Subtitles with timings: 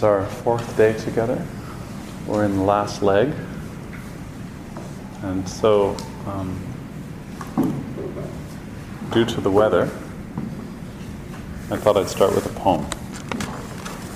[0.00, 1.46] Is our fourth day together.
[2.26, 3.34] We're in the last leg.
[5.22, 5.94] And so,
[6.26, 6.58] um,
[9.12, 9.90] due to the weather,
[11.70, 12.86] I thought I'd start with a poem.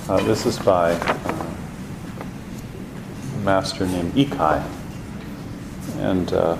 [0.09, 1.45] Uh, this is by uh,
[3.35, 4.67] a master named Ikai.
[5.97, 6.57] And uh,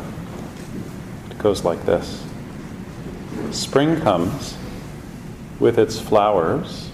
[1.31, 2.23] it goes like this
[3.49, 4.55] Spring comes
[5.59, 6.91] with its flowers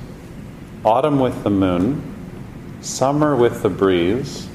[0.83, 2.10] autumn with the moon,
[2.81, 4.47] summer with the breeze,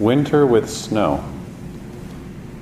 [0.00, 1.18] winter with snow.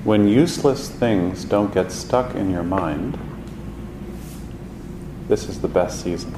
[0.04, 3.18] When useless things don't get stuck in your mind,
[5.28, 6.34] this is the best season.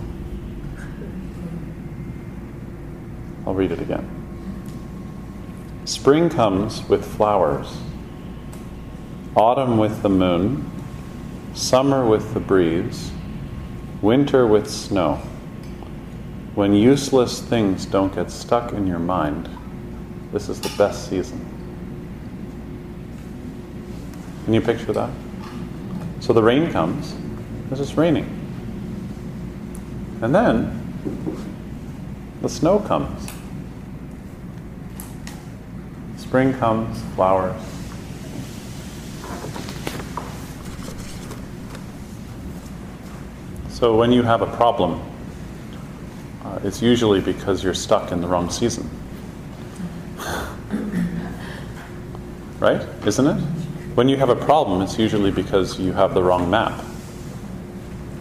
[3.45, 4.09] I'll read it again.
[5.85, 7.77] Spring comes with flowers,
[9.35, 10.71] autumn with the moon,
[11.55, 13.11] summer with the breeze,
[14.01, 15.21] winter with snow.
[16.55, 19.49] When useless things don't get stuck in your mind,
[20.33, 21.41] this is the best season.
[24.45, 25.11] Can you picture that?
[26.21, 27.17] So the rain comes,
[27.71, 28.27] it's just raining.
[30.23, 30.81] And then
[32.41, 33.29] the snow comes.
[36.17, 37.61] Spring comes, flowers.
[43.71, 45.01] So when you have a problem,
[46.55, 48.89] uh, it's usually because you're stuck in the wrong season.
[52.61, 52.87] right?
[53.07, 53.41] Isn't it?
[53.95, 56.85] When you have a problem, it's usually because you have the wrong map.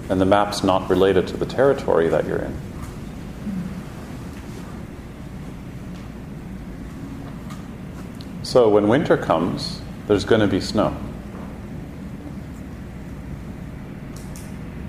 [0.10, 2.56] And the map's not related to the territory that you're in.
[8.44, 10.90] So when winter comes, there's going to be snow.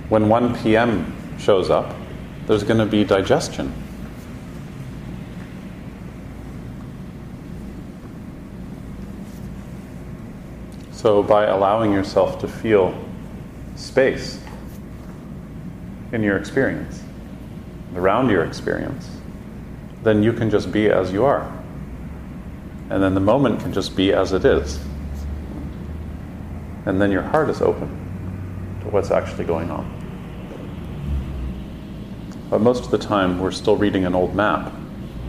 [0.08, 1.16] When 1 p.m.
[1.38, 1.94] shows up,
[2.46, 3.72] there's going to be digestion.
[10.92, 12.98] So, by allowing yourself to feel
[13.76, 14.40] space
[16.12, 17.02] in your experience,
[17.94, 19.10] around your experience,
[20.02, 21.50] then you can just be as you are.
[22.90, 24.78] And then the moment can just be as it is.
[26.86, 27.88] And then your heart is open
[28.82, 30.03] to what's actually going on.
[32.54, 34.72] But most of the time, we're still reading an old map,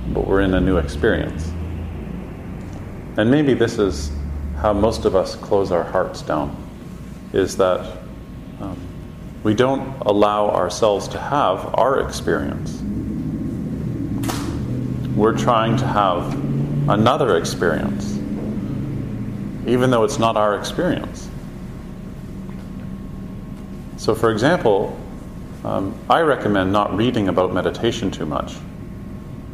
[0.09, 1.51] but we're in a new experience.
[3.17, 4.11] And maybe this is
[4.57, 6.55] how most of us close our hearts down,
[7.33, 7.97] is that
[8.61, 8.77] um,
[9.41, 12.79] we don't allow ourselves to have our experience.
[15.15, 16.31] We're trying to have
[16.87, 18.17] another experience,
[19.65, 21.27] even though it's not our experience.
[23.97, 24.95] So, for example,
[25.65, 28.53] um, I recommend not reading about meditation too much.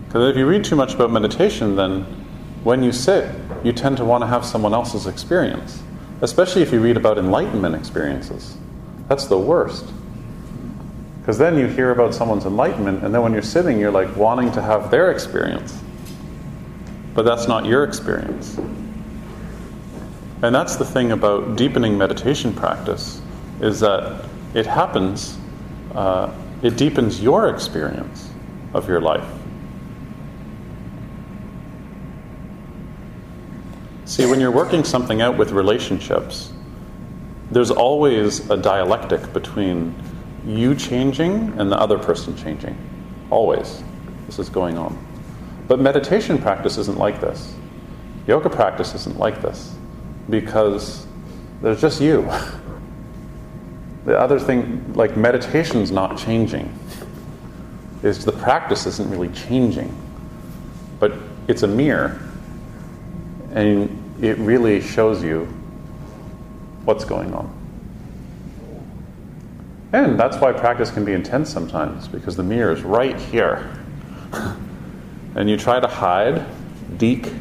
[0.05, 2.01] Because if you read too much about meditation, then
[2.65, 5.81] when you sit, you tend to want to have someone else's experience,
[6.19, 8.57] especially if you read about enlightenment experiences.
[9.07, 9.85] That's the worst.
[11.21, 14.51] Because then you hear about someone's enlightenment, and then when you're sitting, you're like wanting
[14.51, 15.81] to have their experience.
[17.13, 18.57] But that's not your experience.
[20.43, 23.21] And that's the thing about deepening meditation practice,
[23.61, 25.37] is that it happens
[25.95, 28.29] uh, it deepens your experience
[28.73, 29.27] of your life.
[34.05, 36.51] See, when you're working something out with relationships,
[37.49, 39.95] there's always a dialectic between
[40.45, 42.75] you changing and the other person changing.
[43.29, 43.83] Always.
[44.25, 44.97] This is going on.
[45.67, 47.53] But meditation practice isn't like this.
[48.27, 49.75] Yoga practice isn't like this.
[50.29, 51.05] because
[51.61, 52.29] there's just you.
[54.05, 56.77] The other thing, like meditation's not changing,
[58.03, 59.95] is the practice isn't really changing,
[60.99, 61.13] but
[61.47, 62.19] it's a mirror,
[63.53, 63.89] and
[64.21, 65.45] it really shows you
[66.85, 67.57] what's going on.
[69.93, 73.77] And that's why practice can be intense sometimes, because the mirror is right here.
[75.35, 76.45] and you try to hide,
[76.97, 77.31] deke,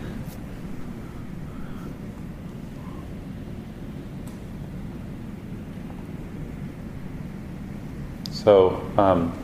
[8.43, 9.37] So um,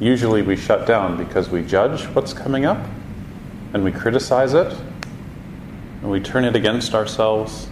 [0.00, 2.78] usually we shut down because we judge what's coming up
[3.74, 4.74] and we criticize it
[6.00, 7.68] and we turn it against ourselves.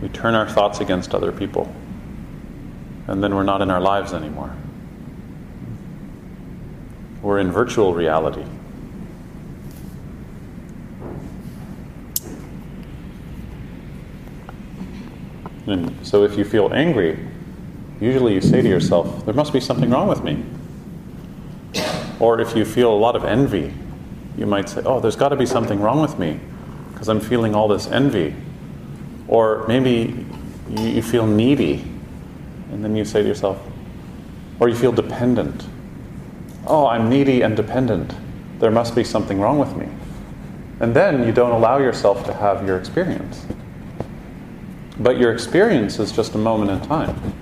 [0.00, 1.70] We turn our thoughts against other people.
[3.08, 4.56] And then we're not in our lives anymore.
[7.20, 8.46] We're in virtual reality.
[15.66, 17.18] And so if you feel angry,
[18.02, 20.42] usually you say to yourself, there must be something wrong with me.
[22.20, 23.72] Or if you feel a lot of envy,
[24.36, 26.40] you might say, oh, there's got to be something wrong with me
[26.92, 28.34] because I'm feeling all this envy.
[29.28, 30.26] Or maybe
[30.70, 31.84] you feel needy,
[32.70, 33.60] and then you say to yourself,
[34.60, 35.66] or you feel dependent.
[36.66, 38.14] Oh, I'm needy and dependent.
[38.58, 39.88] There must be something wrong with me.
[40.80, 43.44] And then you don't allow yourself to have your experience.
[44.98, 47.41] But your experience is just a moment in time.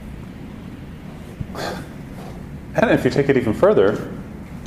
[2.74, 4.12] And if you take it even further,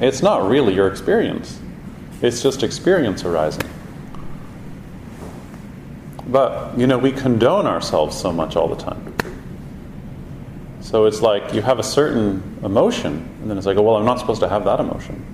[0.00, 1.60] it's not really your experience,
[2.22, 3.68] it's just experience arising.
[6.28, 9.14] But, you know, we condone ourselves so much all the time.
[10.80, 14.04] So it's like you have a certain emotion, and then it's like, oh, well, I'm
[14.04, 15.24] not supposed to have that emotion.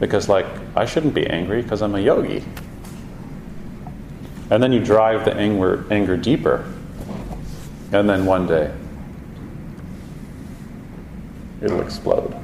[0.00, 2.44] Because, like, I shouldn't be angry because I'm a yogi.
[4.50, 6.64] And then you drive the anger, anger deeper.
[7.92, 8.72] And then one day,
[11.62, 12.34] it'll explode.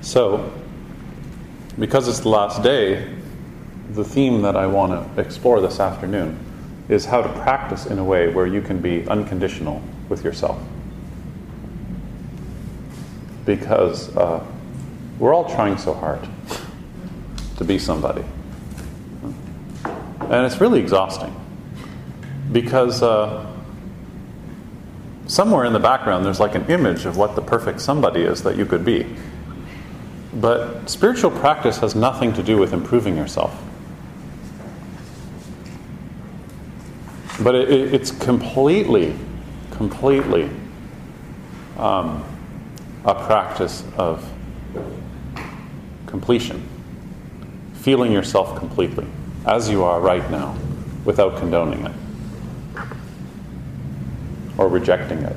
[0.00, 0.52] So,
[1.78, 3.14] because it's the last day,
[3.90, 6.38] the theme that I want to explore this afternoon
[6.88, 10.60] is how to practice in a way where you can be unconditional with yourself.
[13.44, 14.44] Because uh,
[15.18, 16.26] we're all trying so hard
[17.56, 18.24] to be somebody.
[19.84, 21.34] And it's really exhausting
[22.52, 23.46] because uh,
[25.26, 28.56] somewhere in the background there's like an image of what the perfect somebody is that
[28.56, 29.06] you could be.
[30.34, 33.56] But spiritual practice has nothing to do with improving yourself.
[37.40, 39.14] But it, it, it's completely,
[39.70, 40.50] completely
[41.76, 42.24] um,
[43.04, 44.28] a practice of
[46.06, 46.66] completion.
[47.74, 49.06] Feeling yourself completely,
[49.46, 50.56] as you are right now,
[51.04, 51.92] without condoning it
[54.58, 55.36] or rejecting it,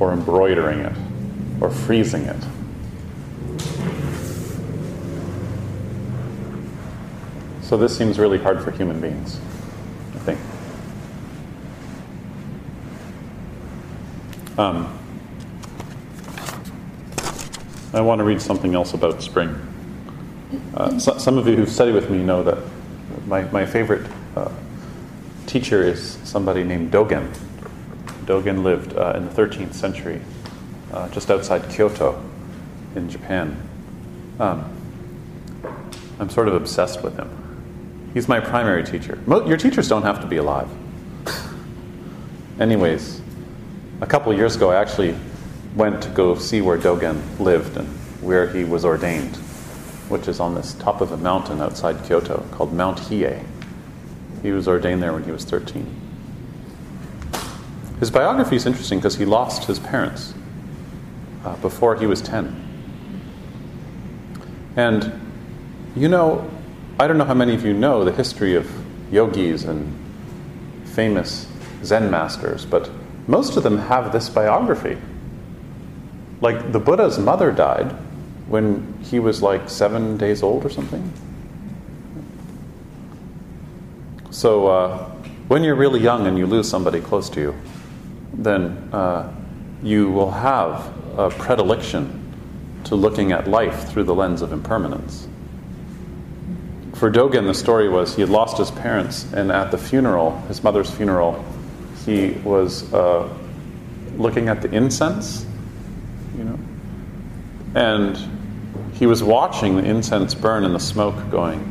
[0.00, 0.96] or embroidering it,
[1.60, 2.36] or freezing it.
[7.62, 9.40] So this seems really hard for human beings,
[10.14, 10.38] I think.
[14.56, 14.98] Um,
[17.92, 19.56] I want to read something else about spring.
[20.74, 22.58] Uh, so, some of you who've studied with me know that
[23.26, 24.06] my, my favorite
[24.36, 24.52] uh,
[25.46, 27.32] teacher is somebody named Dogen.
[28.26, 30.20] Dogen lived uh, in the 13th century,
[30.92, 32.22] uh, just outside Kyoto
[32.96, 33.60] in Japan.
[34.38, 34.70] Um,
[36.18, 38.10] I'm sort of obsessed with him.
[38.14, 39.18] He's my primary teacher.
[39.26, 40.68] Mo- your teachers don't have to be alive.
[42.60, 43.20] Anyways,
[44.00, 45.16] a couple years ago, I actually
[45.74, 47.88] went to go see where Dogen lived and
[48.22, 49.36] where he was ordained,
[50.08, 53.44] which is on this top of a mountain outside Kyoto called Mount Hiei.
[54.42, 56.03] He was ordained there when he was 13.
[58.00, 60.34] His biography is interesting because he lost his parents
[61.44, 62.60] uh, before he was 10.
[64.76, 65.12] And,
[65.94, 66.50] you know,
[66.98, 68.70] I don't know how many of you know the history of
[69.12, 69.92] yogis and
[70.86, 71.46] famous
[71.84, 72.90] Zen masters, but
[73.26, 74.96] most of them have this biography.
[76.40, 77.92] Like the Buddha's mother died
[78.48, 81.12] when he was like seven days old or something.
[84.30, 85.10] So uh,
[85.48, 87.54] when you're really young and you lose somebody close to you,
[88.36, 89.32] then uh,
[89.82, 92.20] you will have a predilection
[92.84, 95.26] to looking at life through the lens of impermanence.
[96.94, 100.62] For Dogen, the story was he had lost his parents, and at the funeral, his
[100.62, 101.44] mother's funeral,
[102.04, 103.28] he was uh,
[104.16, 105.44] looking at the incense,
[106.38, 106.58] you know,
[107.74, 108.16] and
[108.94, 111.70] he was watching the incense burn and the smoke going.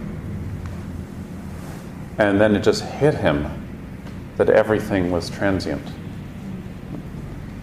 [2.18, 3.48] And then it just hit him
[4.38, 5.88] that everything was transient.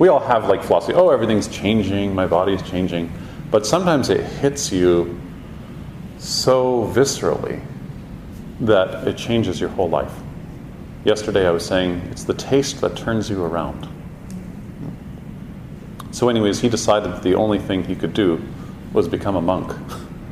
[0.00, 3.12] We all have like philosophy oh, everything's changing, my body's changing.
[3.50, 5.20] But sometimes it hits you
[6.16, 7.62] so viscerally
[8.60, 10.12] that it changes your whole life.
[11.04, 13.88] Yesterday I was saying it's the taste that turns you around.
[16.12, 18.42] So, anyways, he decided that the only thing he could do
[18.94, 19.70] was become a monk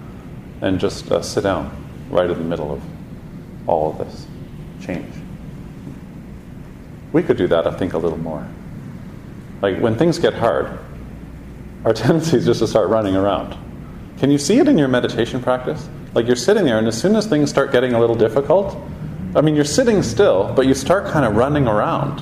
[0.62, 1.70] and just uh, sit down
[2.08, 2.82] right in the middle of
[3.68, 4.26] all of this
[4.80, 5.12] change.
[7.12, 8.46] We could do that, I think, a little more.
[9.62, 10.78] Like when things get hard,
[11.84, 13.56] our tendency is just to start running around.
[14.18, 15.88] Can you see it in your meditation practice?
[16.14, 18.76] Like you're sitting there, and as soon as things start getting a little difficult,
[19.36, 22.20] I mean, you're sitting still, but you start kind of running around.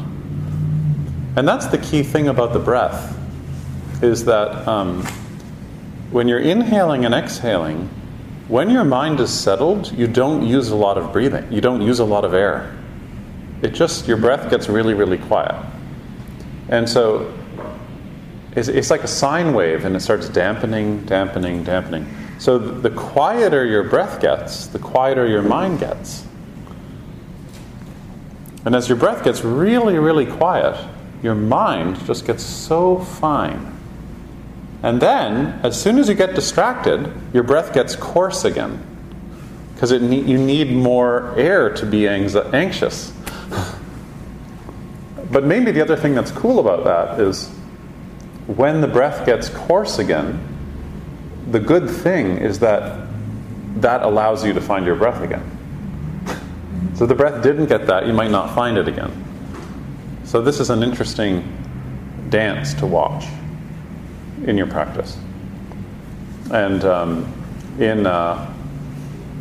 [1.36, 3.16] And that's the key thing about the breath,
[4.02, 5.04] is that um,
[6.10, 7.88] when you're inhaling and exhaling,
[8.48, 11.50] when your mind is settled, you don't use a lot of breathing.
[11.50, 12.76] You don't use a lot of air.
[13.62, 15.54] It just, your breath gets really, really quiet.
[16.68, 17.32] And so
[18.56, 22.06] it's, it's like a sine wave and it starts dampening, dampening, dampening.
[22.38, 26.26] So the quieter your breath gets, the quieter your mind gets.
[28.64, 30.76] And as your breath gets really, really quiet,
[31.22, 33.72] your mind just gets so fine.
[34.82, 38.84] And then, as soon as you get distracted, your breath gets coarse again.
[39.74, 43.12] Because ne- you need more air to be anxious.
[45.30, 47.48] but maybe the other thing that's cool about that is
[48.46, 50.40] when the breath gets coarse again,
[51.50, 53.06] the good thing is that
[53.76, 55.44] that allows you to find your breath again.
[56.94, 59.24] so the breath didn't get that, you might not find it again.
[60.24, 61.44] So this is an interesting
[62.30, 63.26] dance to watch
[64.44, 65.16] in your practice.
[66.50, 67.32] And um,
[67.78, 68.52] in, uh,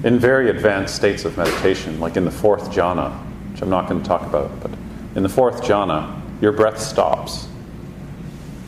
[0.04, 3.18] in very advanced states of meditation, like in the fourth jhana,
[3.52, 4.72] which I'm not going to talk about, but
[5.16, 7.48] in the fourth jhana, your breath stops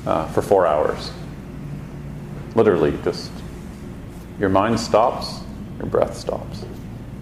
[0.06, 1.12] uh, for four hours.
[2.56, 3.32] Literally, just
[4.40, 5.42] your mind stops,
[5.78, 6.66] your breath stops,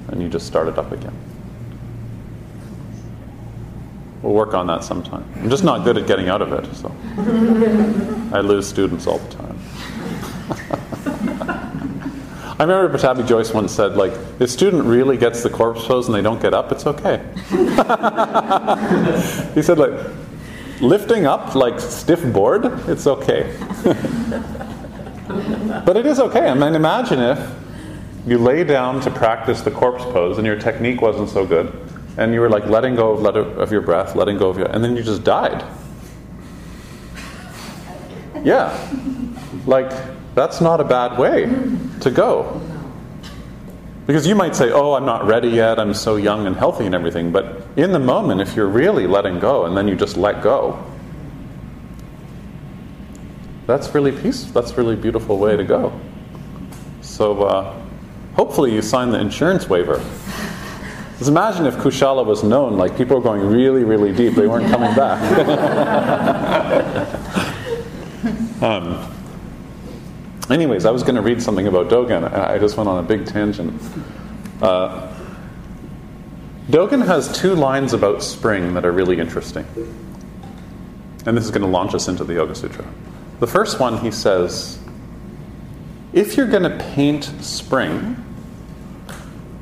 [0.08, 1.16] and you just start it up again.
[4.22, 5.26] We'll work on that sometime.
[5.36, 6.96] I'm just not good at getting out of it, so
[8.36, 10.80] I lose students all the time.
[12.58, 16.08] I remember Pattabhi Jois once said, like, if a student really gets the corpse pose
[16.08, 17.22] and they don't get up, it's okay.
[19.54, 19.92] he said, like,
[20.80, 23.54] lifting up like stiff board, it's okay.
[25.86, 26.48] but it is okay.
[26.48, 27.40] I mean, imagine if
[28.26, 31.78] you lay down to practice the corpse pose and your technique wasn't so good,
[32.18, 34.68] and you were like letting go of, let of your breath, letting go of your,
[34.68, 35.62] and then you just died.
[38.44, 38.72] Yeah,
[39.66, 39.92] like
[40.36, 41.46] that's not a bad way
[42.02, 42.62] to go.
[44.06, 46.94] Because you might say, oh, I'm not ready yet, I'm so young and healthy and
[46.94, 47.32] everything.
[47.32, 50.84] But in the moment, if you're really letting go and then you just let go,
[53.66, 54.52] that's really peaceful.
[54.54, 56.00] That's really beautiful way to go.
[57.02, 57.82] So uh,
[58.36, 59.98] hopefully you sign the insurance waiver.
[61.18, 64.70] Just imagine if Kushala was known, like people were going really, really deep, they weren't
[64.70, 65.22] coming back.
[68.62, 69.15] um,
[70.50, 73.08] Anyways, I was going to read something about Dogen, and I just went on a
[73.08, 73.82] big tangent.
[74.62, 75.12] Uh,
[76.70, 79.66] Dogen has two lines about spring that are really interesting.
[81.26, 82.86] And this is going to launch us into the Yoga Sutra.
[83.40, 84.80] The first one, he says,
[86.14, 88.24] if you're going to paint spring,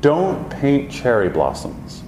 [0.02, 2.02] don't paint cherry blossoms.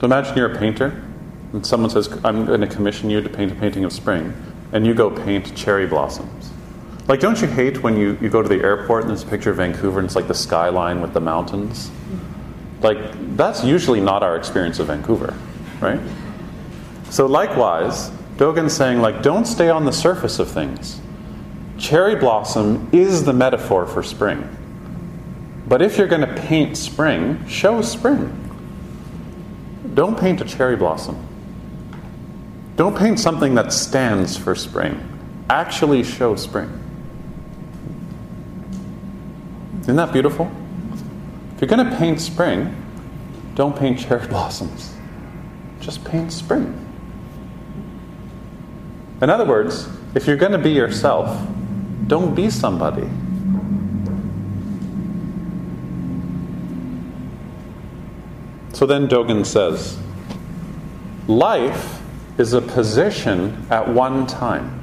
[0.00, 1.04] So imagine you're a painter
[1.52, 4.32] and someone says, I'm going to commission you to paint a painting of spring,
[4.72, 6.50] and you go paint cherry blossoms.
[7.08, 9.50] Like, don't you hate when you, you go to the airport and there's a picture
[9.50, 11.90] of Vancouver and it's like the skyline with the mountains?
[12.82, 15.36] Like, that's usually not our experience of Vancouver,
[15.80, 15.98] right?
[17.10, 21.00] So, likewise, Dogen's saying, like, don't stay on the surface of things.
[21.78, 24.48] Cherry blossom is the metaphor for spring.
[25.66, 28.36] But if you're going to paint spring, show spring.
[29.94, 31.26] Don't paint a cherry blossom.
[32.80, 34.98] Don't paint something that stands for spring.
[35.50, 36.70] Actually show spring.
[39.82, 40.50] Isn't that beautiful?
[41.54, 42.74] If you're going to paint spring,
[43.54, 44.94] don't paint cherry blossoms.
[45.80, 46.74] Just paint spring.
[49.20, 51.38] In other words, if you're going to be yourself,
[52.06, 53.06] don't be somebody.
[58.72, 59.98] So then Dogen says,
[61.28, 61.99] life
[62.40, 64.78] is a position at one time.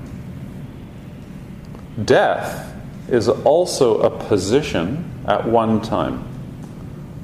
[2.05, 2.71] death
[3.09, 6.23] is also a position at one time.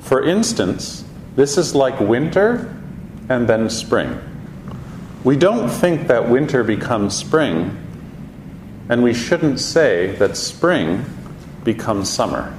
[0.01, 2.75] For instance, this is like winter
[3.29, 4.19] and then spring.
[5.23, 7.77] We don't think that winter becomes spring,
[8.89, 11.05] and we shouldn't say that spring
[11.63, 12.57] becomes summer.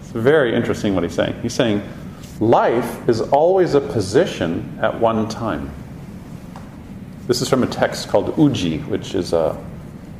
[0.00, 1.40] It's very interesting what he's saying.
[1.40, 1.82] He's saying
[2.40, 5.70] life is always a position at one time.
[7.26, 9.56] This is from a text called Uji, which is a.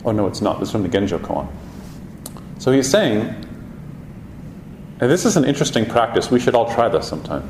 [0.04, 0.60] Oh no, it's not.
[0.60, 1.48] This is from the Genjo koan.
[2.58, 3.20] So he's saying,
[5.00, 6.30] and this is an interesting practice.
[6.30, 7.42] We should all try this sometime.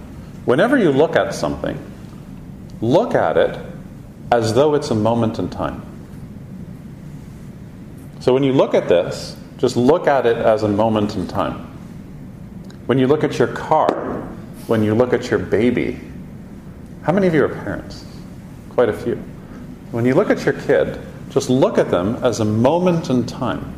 [0.44, 1.78] Whenever you look at something,
[2.80, 3.58] look at it
[4.32, 5.82] as though it's a moment in time.
[8.20, 11.66] So when you look at this, just look at it as a moment in time.
[12.86, 14.28] When you look at your car,
[14.70, 15.98] when you look at your baby,
[17.02, 18.04] how many of you are parents?
[18.68, 19.16] Quite a few.
[19.90, 20.96] When you look at your kid,
[21.28, 23.74] just look at them as a moment in time.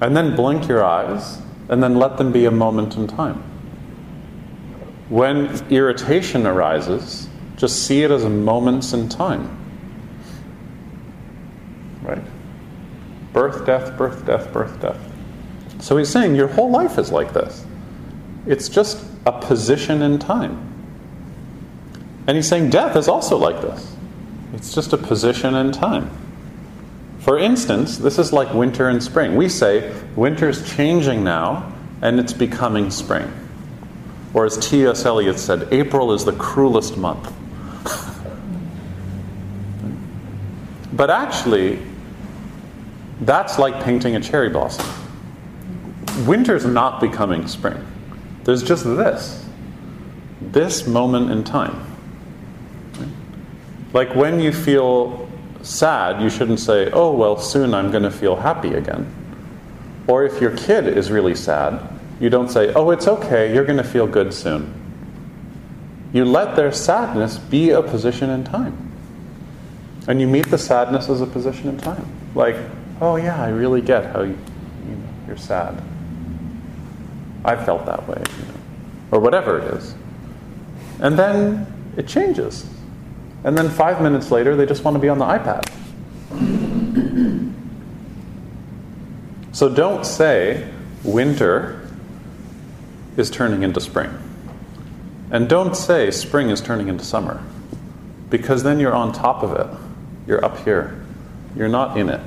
[0.00, 1.38] And then blink your eyes,
[1.68, 3.42] and then let them be a moment in time.
[5.10, 9.54] When irritation arises, just see it as a moment in time.
[12.02, 12.24] Right?
[13.34, 15.12] Birth, death, birth, death, birth, death.
[15.80, 17.66] So he's saying your whole life is like this.
[18.46, 20.70] It's just a position in time.
[22.26, 23.94] And he's saying death is also like this.
[24.54, 26.10] It's just a position in time.
[27.20, 29.34] For instance, this is like winter and spring.
[29.34, 33.32] We say winter's changing now and it's becoming spring.
[34.34, 35.06] Or as T.S.
[35.06, 37.32] Eliot said, April is the cruelest month.
[40.92, 41.78] but actually,
[43.20, 44.86] that's like painting a cherry blossom.
[46.26, 47.84] Winter's not becoming spring.
[48.44, 49.44] There's just this
[50.40, 51.84] this moment in time.
[53.92, 55.28] Like when you feel
[55.62, 59.12] sad, you shouldn't say, oh, well, soon I'm going to feel happy again.
[60.06, 61.80] Or if your kid is really sad,
[62.20, 64.72] you don't say, oh, it's okay, you're going to feel good soon.
[66.12, 68.92] You let their sadness be a position in time.
[70.06, 72.06] And you meet the sadness as a position in time.
[72.34, 72.56] Like,
[73.00, 74.38] oh, yeah, I really get how you,
[74.88, 75.82] you know, you're sad.
[77.44, 78.60] I felt that way, you know,
[79.12, 79.94] or whatever it is.
[81.00, 82.66] And then it changes.
[83.44, 85.70] And then five minutes later, they just want to be on the iPad.
[89.54, 90.68] So don't say
[91.04, 91.88] winter
[93.16, 94.10] is turning into spring.
[95.30, 97.40] And don't say spring is turning into summer.
[98.30, 99.78] Because then you're on top of it.
[100.26, 101.00] You're up here.
[101.56, 102.20] You're not in it.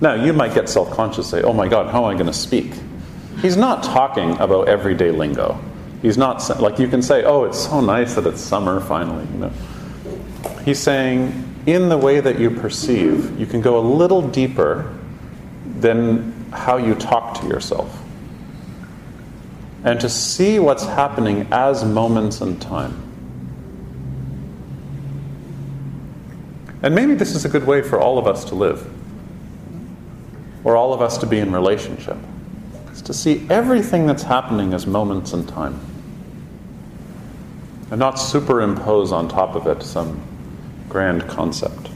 [0.00, 2.32] Now, you might get self conscious, say, oh my God, how am I going to
[2.32, 2.72] speak?
[3.42, 5.58] He's not talking about everyday lingo.
[6.02, 9.38] He's not like you can say, "Oh, it's so nice that it's summer finally." You
[9.38, 9.50] know,
[10.64, 11.32] he's saying
[11.66, 14.92] in the way that you perceive, you can go a little deeper
[15.80, 18.02] than how you talk to yourself,
[19.84, 22.94] and to see what's happening as moments in time.
[26.82, 28.86] And maybe this is a good way for all of us to live,
[30.64, 32.16] or all of us to be in relationship.
[33.00, 35.80] Is to see everything that's happening as moments in time
[37.90, 40.20] and not superimpose on top of it some
[40.90, 41.88] grand concept.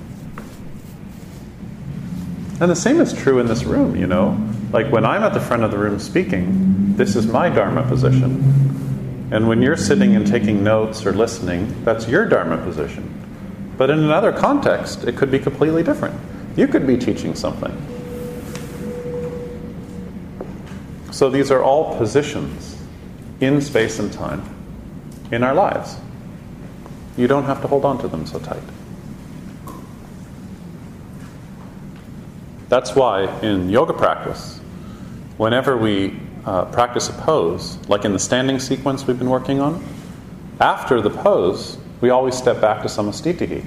[2.58, 4.40] And the same is true in this room, you know.
[4.72, 9.28] Like when I'm at the front of the room speaking, this is my Dharma position.
[9.30, 13.12] And when you're sitting and taking notes or listening, that's your Dharma position.
[13.76, 16.18] But in another context, it could be completely different.
[16.56, 17.93] You could be teaching something.
[21.14, 22.76] So these are all positions
[23.40, 24.42] in space and time
[25.30, 25.96] in our lives.
[27.16, 28.60] You don't have to hold on to them so tight.
[32.68, 34.58] That's why in yoga practice,
[35.36, 39.84] whenever we uh, practice a pose, like in the standing sequence we've been working on,
[40.58, 43.64] after the pose, we always step back to samastitihi.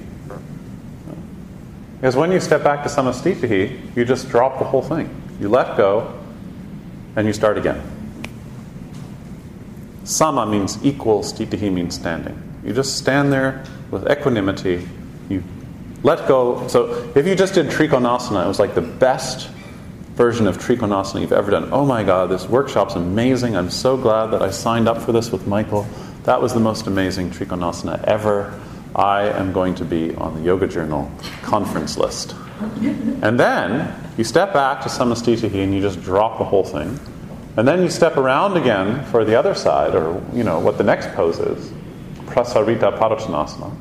[1.96, 5.08] Because when you step back to samastitihi, you just drop the whole thing.
[5.40, 6.17] You let go,
[7.18, 7.82] and you start again.
[10.04, 12.40] Sama means equal, stitihi means standing.
[12.64, 14.88] You just stand there with equanimity.
[15.28, 15.42] You
[16.04, 16.68] let go.
[16.68, 19.50] So if you just did Trikonasana, it was like the best
[20.14, 21.68] version of Trikonasana you've ever done.
[21.72, 23.56] Oh my God, this workshop's amazing.
[23.56, 25.88] I'm so glad that I signed up for this with Michael.
[26.22, 28.60] That was the most amazing Trikonasana ever.
[28.94, 31.10] I am going to be on the Yoga Journal
[31.42, 32.36] conference list.
[32.60, 36.98] And then you step back to Samastitihi and you just drop the whole thing.
[37.56, 40.84] And then you step around again for the other side, or you know what the
[40.84, 41.72] next pose is,
[42.26, 43.74] Prasarita Padottanasana.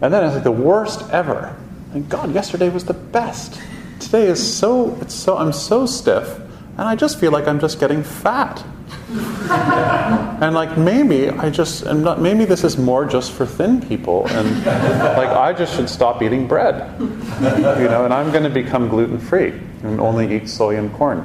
[0.00, 1.56] And then it's like the worst ever.
[1.94, 3.60] And God, yesterday was the best.
[3.98, 6.38] Today is so, it's so, I'm so stiff,
[6.78, 8.64] and I just feel like I'm just getting fat.
[10.40, 12.20] and like maybe I just am not.
[12.20, 16.46] Maybe this is more just for thin people, and like I just should stop eating
[16.46, 18.04] bread, you know.
[18.04, 21.24] And I'm going to become gluten free and only eat soy and corn,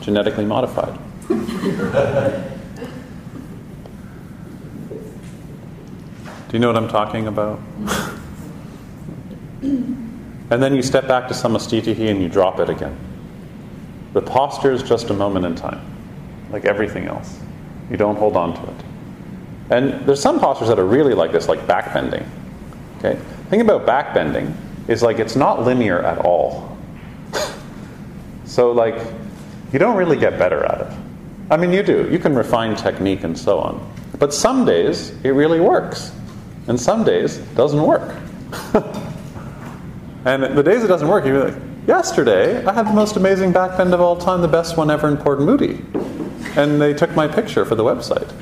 [0.00, 0.96] genetically modified.
[6.48, 7.58] Do you know what I'm talking about?
[9.62, 12.96] and then you step back to samastitihi and you drop it again.
[14.12, 15.80] The posture is just a moment in time,
[16.56, 17.38] like everything else.
[17.90, 18.84] You don't hold on to it.
[19.68, 22.26] And there's some postures that are really like this, like backbending.
[22.98, 23.14] Okay?
[23.14, 24.54] The thing about backbending
[24.88, 26.78] is like it's not linear at all.
[28.46, 28.94] so like
[29.70, 30.98] you don't really get better at it.
[31.50, 32.08] I mean you do.
[32.10, 33.92] You can refine technique and so on.
[34.18, 36.12] But some days it really works.
[36.68, 38.16] And some days it doesn't work.
[40.24, 43.92] and the days it doesn't work, you're like, yesterday I had the most amazing backbend
[43.92, 45.84] of all time, the best one ever in Port Moody.
[46.54, 48.32] And they took my picture for the website.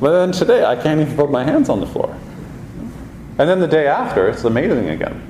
[0.00, 2.18] But then today I can't even put my hands on the floor.
[3.38, 5.28] And then the day after, it's amazing again.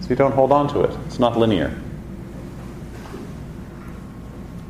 [0.00, 0.96] So you don't hold on to it.
[1.06, 1.74] It's not linear.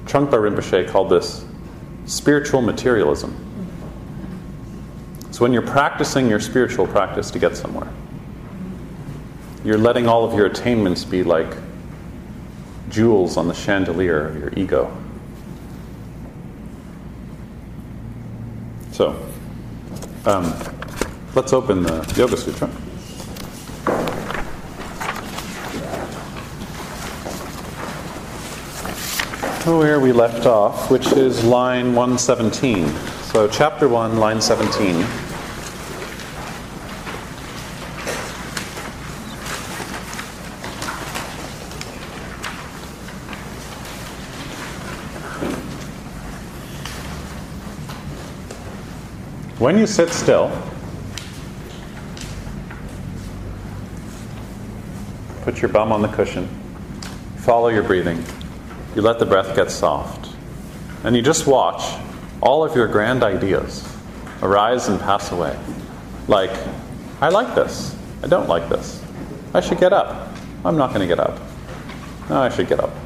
[0.05, 1.45] Trungpa Rinpoche called this
[2.07, 3.35] spiritual materialism.
[5.33, 7.89] So when you're practicing your spiritual practice to get somewhere,
[9.65, 11.53] you're letting all of your attainments be like
[12.91, 14.97] jewels on the chandelier of your ego.
[18.95, 19.11] So,
[20.25, 20.55] um,
[21.35, 22.69] let's open the Yoga Sutra.
[29.67, 32.87] Where we left off, which is line 117.
[33.33, 35.05] So, chapter 1, line 17.
[49.59, 50.51] When you sit still,
[55.43, 56.49] put your bum on the cushion,
[57.37, 58.25] follow your breathing,
[58.97, 60.35] you let the breath get soft,
[61.05, 62.01] and you just watch
[62.41, 63.89] all of your grand ideas
[64.43, 65.57] arise and pass away.
[66.27, 66.51] Like,
[67.21, 69.01] I like this, I don't like this,
[69.55, 71.39] I should get up, I'm not going to get up,
[72.29, 73.04] no, I should get up.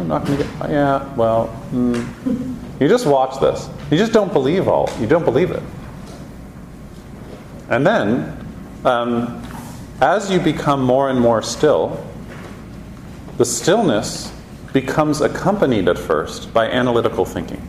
[0.00, 0.70] I'm not going to get.
[0.70, 2.56] Yeah, well, mm.
[2.80, 3.68] you just watch this.
[3.90, 4.90] You just don't believe all.
[5.00, 5.62] You don't believe it.
[7.68, 8.46] And then,
[8.84, 9.42] um,
[10.00, 12.04] as you become more and more still,
[13.38, 14.32] the stillness
[14.72, 17.60] becomes accompanied at first by analytical thinking.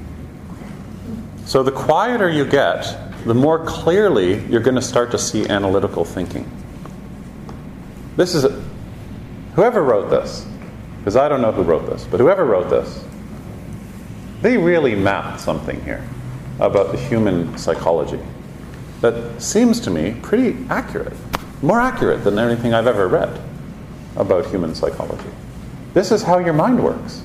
[1.46, 6.06] So the quieter you get, the more clearly you're going to start to see analytical
[6.06, 6.50] thinking.
[8.16, 8.50] This is a,
[9.56, 10.46] whoever wrote this,
[11.04, 13.04] because I don't know who wrote this, but whoever wrote this,
[14.42, 16.02] they really mapped something here
[16.62, 18.22] about the human psychology
[19.02, 21.12] that seems to me pretty accurate,
[21.62, 23.38] more accurate than anything I've ever read
[24.16, 25.30] about human psychology.
[25.94, 27.22] This is how your mind works.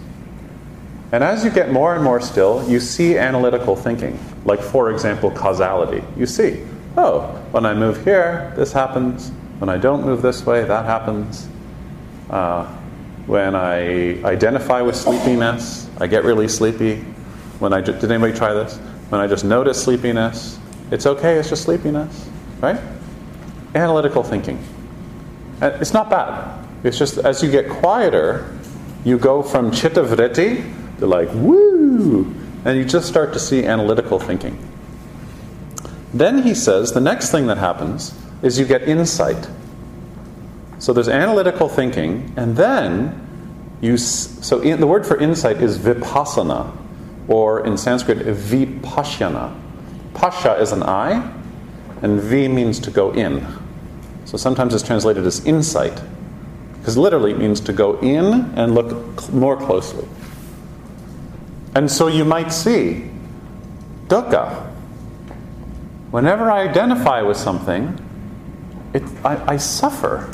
[1.12, 5.30] And as you get more and more still, you see analytical thinking, like, for example,
[5.30, 6.02] causality.
[6.16, 6.64] You see,
[6.96, 9.30] oh, when I move here, this happens.
[9.60, 11.48] When I don't move this way, that happens.
[12.28, 12.66] Uh,
[13.28, 16.96] when I identify with sleepiness, I get really sleepy.
[17.58, 18.78] When I did anybody try this?
[19.10, 20.58] When I just notice sleepiness,
[20.90, 22.26] it's okay, it's just sleepiness,
[22.60, 22.80] right?
[23.74, 24.58] Analytical thinking.
[25.60, 26.66] And it's not bad.
[26.84, 28.50] It's just as you get quieter,
[29.04, 30.64] you go from chitta vritti
[30.98, 34.56] to like, woo, and you just start to see analytical thinking.
[36.14, 39.50] Then he says the next thing that happens is you get insight.
[40.78, 43.26] So there's analytical thinking, and then
[43.80, 43.96] you.
[43.96, 46.76] So in, the word for insight is vipassana,
[47.26, 49.54] or in Sanskrit, vipashyana.
[50.14, 51.32] Pasha is an eye,
[52.02, 53.46] and V means to go in.
[54.24, 56.00] So sometimes it's translated as insight,
[56.78, 60.06] because literally it means to go in and look more closely.
[61.74, 63.10] And so you might see
[64.06, 64.66] dukkha.
[66.10, 67.98] Whenever I identify with something,
[68.94, 70.32] it, I, I suffer.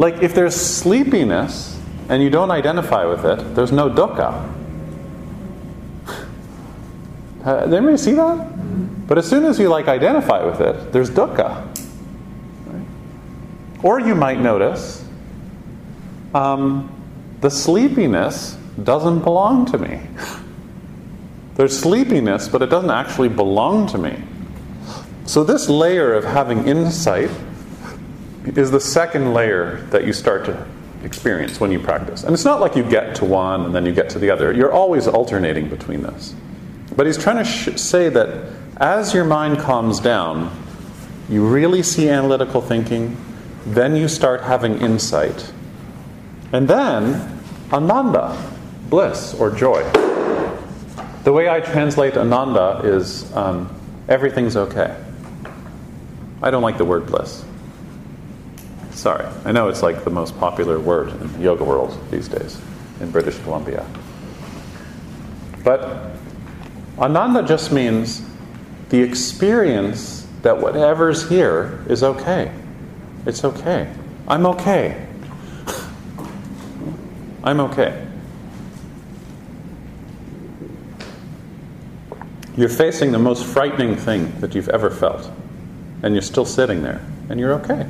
[0.00, 4.56] Like if there's sleepiness and you don't identify with it, there's no dukkha.
[7.42, 9.06] Uh, did anybody see that?
[9.06, 11.66] But as soon as you like identify with it, there's dukkha.
[12.66, 12.86] Right?
[13.82, 15.02] Or you might notice
[16.34, 16.92] um,
[17.40, 20.02] the sleepiness doesn't belong to me.
[21.54, 24.22] There's sleepiness, but it doesn't actually belong to me.
[25.24, 27.30] So, this layer of having insight
[28.44, 30.66] is the second layer that you start to
[31.04, 32.24] experience when you practice.
[32.24, 34.52] And it's not like you get to one and then you get to the other.
[34.52, 36.34] You're always alternating between this.
[36.96, 40.50] But he's trying to sh- say that as your mind calms down,
[41.28, 43.16] you really see analytical thinking,
[43.66, 45.52] then you start having insight.
[46.52, 47.40] And then
[47.72, 48.36] ananda,
[48.88, 49.82] bliss or joy.
[51.22, 53.74] The way I translate ananda is um,
[54.08, 54.96] everything's okay.
[56.42, 57.44] I don't like the word bliss.
[59.00, 59.26] Sorry.
[59.46, 62.60] I know it's like the most popular word in the yoga world these days
[63.00, 63.86] in British Columbia.
[65.64, 66.10] But
[66.98, 68.20] Ananda just means
[68.90, 72.52] the experience that whatever's here is okay.
[73.24, 73.90] It's okay.
[74.28, 75.08] I'm okay.
[77.42, 78.06] I'm okay.
[82.54, 85.30] You're facing the most frightening thing that you've ever felt,
[86.02, 87.86] and you're still sitting there, and you're okay.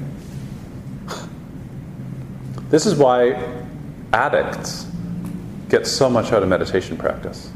[2.70, 3.36] This is why
[4.12, 4.86] addicts
[5.68, 7.50] get so much out of meditation practice.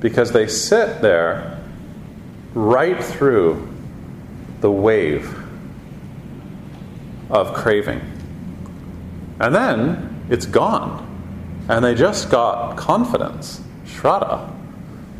[0.00, 1.60] Because they sit there
[2.54, 3.68] right through
[4.60, 5.34] the wave
[7.30, 8.00] of craving.
[9.40, 11.06] And then it's gone.
[11.68, 14.52] And they just got confidence, shraddha.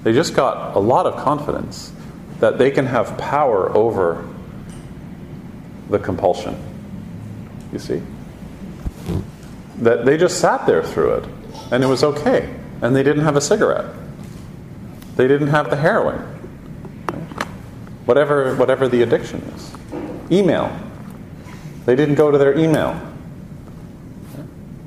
[0.03, 1.93] They just got a lot of confidence
[2.41, 4.27] that they can have power over
[5.91, 6.57] the compulsion.
[7.73, 8.03] You see?
[9.81, 11.25] That they just sat there through it
[11.71, 12.55] and it was okay.
[12.83, 13.95] And they didn't have a cigarette.
[15.16, 16.21] They didn't have the heroin.
[18.07, 19.73] Whatever, whatever the addiction is.
[20.31, 20.75] Email.
[21.85, 23.01] They didn't go to their email.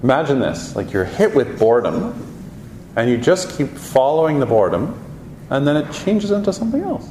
[0.01, 2.19] Imagine this like you're hit with boredom
[2.95, 4.99] and you just keep following the boredom
[5.49, 7.09] and then it changes into something else.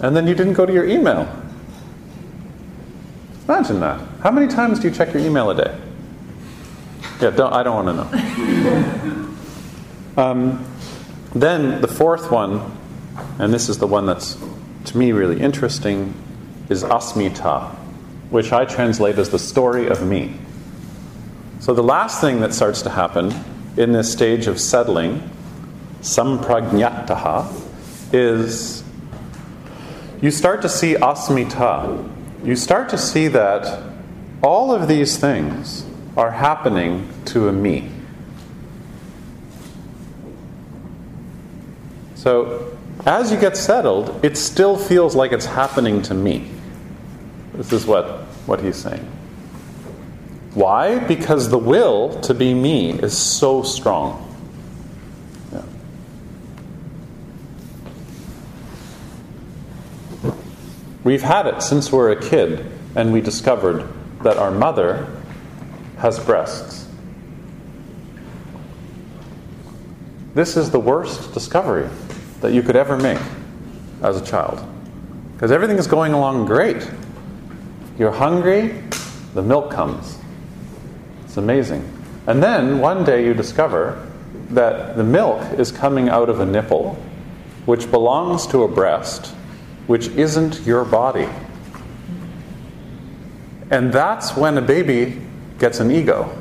[0.00, 1.28] And then you didn't go to your email.
[3.48, 4.00] Imagine that.
[4.20, 5.87] How many times do you check your email a day?
[7.20, 9.24] Yeah, don't, I don't want to know.
[10.18, 10.66] Um,
[11.32, 12.76] then the fourth one,
[13.38, 14.36] and this is the one that's
[14.86, 16.12] to me really interesting,
[16.68, 17.70] is asmita,
[18.30, 20.34] which I translate as the story of me.
[21.60, 23.32] So the last thing that starts to happen
[23.76, 25.30] in this stage of settling,
[26.00, 27.52] samprajñataha,
[28.12, 28.82] is
[30.20, 32.10] you start to see asmita.
[32.44, 33.84] You start to see that
[34.42, 35.84] all of these things
[36.18, 37.88] are happening to a me.
[42.16, 42.76] So,
[43.06, 46.50] as you get settled, it still feels like it's happening to me.
[47.54, 49.08] This is what, what he's saying.
[50.54, 50.98] Why?
[50.98, 54.24] Because the will to be me is so strong.
[55.52, 55.62] Yeah.
[61.04, 63.88] We've had it since we're a kid, and we discovered
[64.24, 65.14] that our mother
[65.98, 66.88] has breasts.
[70.34, 71.88] This is the worst discovery
[72.40, 73.18] that you could ever make
[74.02, 74.64] as a child.
[75.32, 76.88] Because everything is going along great.
[77.98, 78.82] You're hungry,
[79.34, 80.18] the milk comes.
[81.24, 81.84] It's amazing.
[82.26, 84.08] And then one day you discover
[84.50, 86.94] that the milk is coming out of a nipple
[87.66, 89.34] which belongs to a breast
[89.88, 91.28] which isn't your body.
[93.70, 95.20] And that's when a baby
[95.58, 96.34] gets an ego.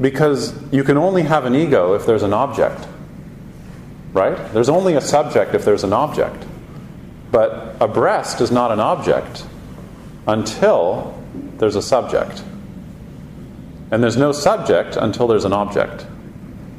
[0.00, 2.86] Because you can only have an ego if there's an object.
[4.12, 4.36] Right?
[4.52, 6.44] There's only a subject if there's an object.
[7.30, 9.44] But a breast is not an object
[10.26, 11.22] until
[11.58, 12.42] there's a subject.
[13.90, 16.06] And there's no subject until there's an object.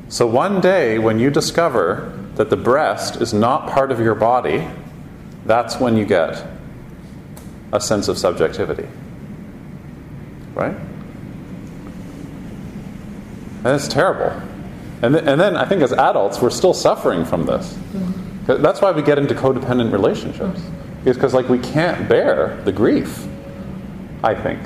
[0.10, 4.68] So one day, when you discover that the breast is not part of your body,
[5.46, 6.44] that's when you get
[7.72, 8.88] a sense of subjectivity.
[10.60, 10.76] Right?
[13.64, 14.32] And it's terrible.
[15.02, 17.74] And, th- and then I think as adults, we're still suffering from this.
[17.74, 18.62] Mm-hmm.
[18.62, 20.60] That's why we get into codependent relationships.
[20.60, 21.08] Mm-hmm.
[21.08, 23.26] Is because like we can't bear the grief.
[24.22, 24.60] I think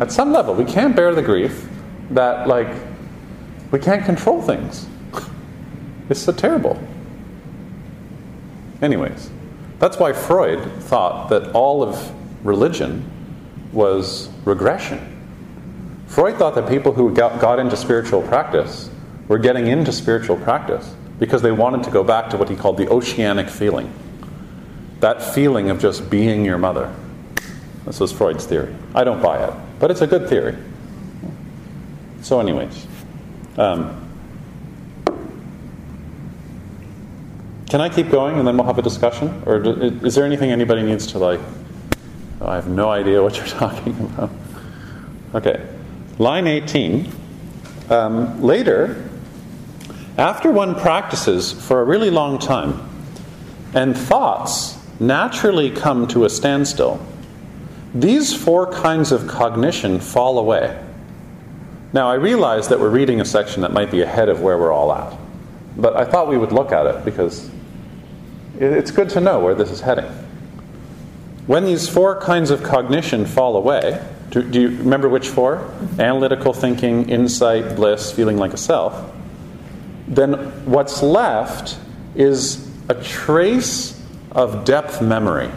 [0.00, 1.68] at some level we can't bear the grief
[2.10, 2.74] that like
[3.70, 4.88] we can't control things.
[6.08, 6.76] It's so terrible.
[8.82, 9.30] Anyways,
[9.78, 12.12] that's why Freud thought that all of
[12.44, 13.08] religion
[13.72, 15.14] was regression.
[16.06, 18.90] Freud thought that people who got, got into spiritual practice
[19.28, 22.76] were getting into spiritual practice because they wanted to go back to what he called
[22.76, 23.92] the oceanic feeling.
[25.00, 26.94] That feeling of just being your mother.
[27.84, 28.74] This was Freud's theory.
[28.94, 30.56] I don't buy it, but it's a good theory.
[32.22, 32.86] So, anyways,
[33.56, 34.08] um,
[37.70, 39.42] can I keep going and then we'll have a discussion?
[39.46, 39.62] Or
[40.04, 41.40] is there anything anybody needs to like
[42.40, 44.30] I have no idea what you're talking about.
[45.34, 45.66] Okay,
[46.18, 47.12] line 18.
[47.90, 49.08] Um, later,
[50.16, 52.88] after one practices for a really long time,
[53.74, 57.04] and thoughts naturally come to a standstill,
[57.94, 60.78] these four kinds of cognition fall away.
[61.92, 64.72] Now, I realize that we're reading a section that might be ahead of where we're
[64.72, 65.16] all at,
[65.76, 67.50] but I thought we would look at it because
[68.58, 70.10] it's good to know where this is heading.
[71.48, 75.98] When these four kinds of cognition fall away, do, do you remember which 4 mm-hmm.
[75.98, 79.10] Analytical thinking, insight, bliss, feeling like a self.
[80.06, 80.34] Then
[80.66, 81.78] what's left
[82.14, 83.98] is a trace
[84.32, 85.50] of depth memory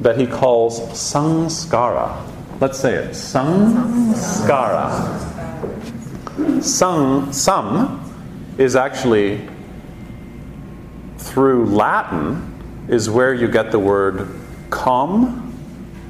[0.00, 2.14] that he calls samskara.
[2.60, 4.92] Let's say it samskara.
[6.62, 8.12] Sang, sam
[8.58, 9.48] is actually,
[11.16, 12.49] through Latin,
[12.90, 14.28] is where you get the word
[14.68, 15.54] com,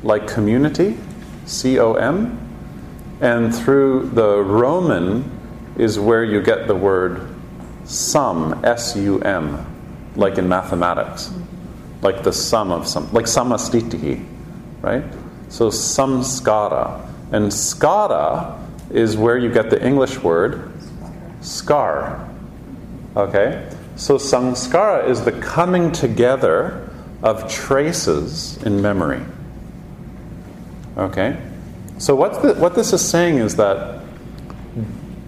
[0.02, 0.96] like community,
[1.44, 2.38] C O M,
[3.20, 5.30] and through the Roman
[5.76, 7.28] is where you get the word
[7.84, 9.66] sum, S U M,
[10.16, 11.30] like in mathematics,
[12.00, 14.24] like the sum of some, like samastitihi,
[14.80, 15.04] right?
[15.50, 17.06] So samskara.
[17.30, 18.58] And skara
[18.90, 20.72] is where you get the English word
[21.42, 22.26] scar.
[23.16, 23.70] Okay?
[24.00, 26.88] So samskara is the coming together
[27.22, 29.20] of traces in memory.
[30.96, 31.38] Okay?
[31.98, 34.02] So, what, the, what this is saying is that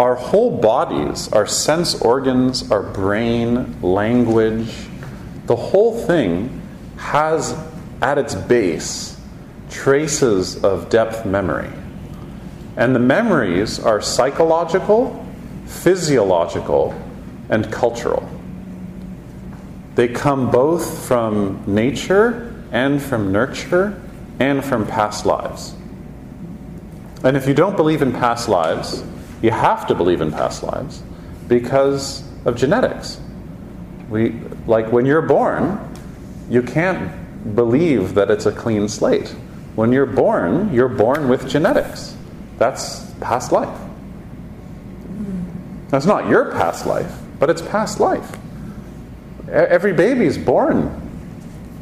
[0.00, 4.74] our whole bodies, our sense organs, our brain, language,
[5.44, 6.62] the whole thing
[6.96, 7.54] has
[8.00, 9.20] at its base
[9.68, 11.70] traces of depth memory.
[12.78, 15.22] And the memories are psychological,
[15.66, 16.94] physiological,
[17.50, 18.26] and cultural.
[19.94, 24.00] They come both from nature and from nurture
[24.38, 25.74] and from past lives.
[27.22, 29.05] And if you don't believe in past lives,
[29.42, 31.02] you have to believe in past lives
[31.48, 33.20] because of genetics.
[34.09, 35.78] We, like when you're born,
[36.48, 39.28] you can't believe that it's a clean slate.
[39.74, 42.16] When you're born, you're born with genetics.
[42.59, 43.78] That's past life.
[45.88, 48.37] That's not your past life, but it's past life.
[49.52, 50.98] Every baby is born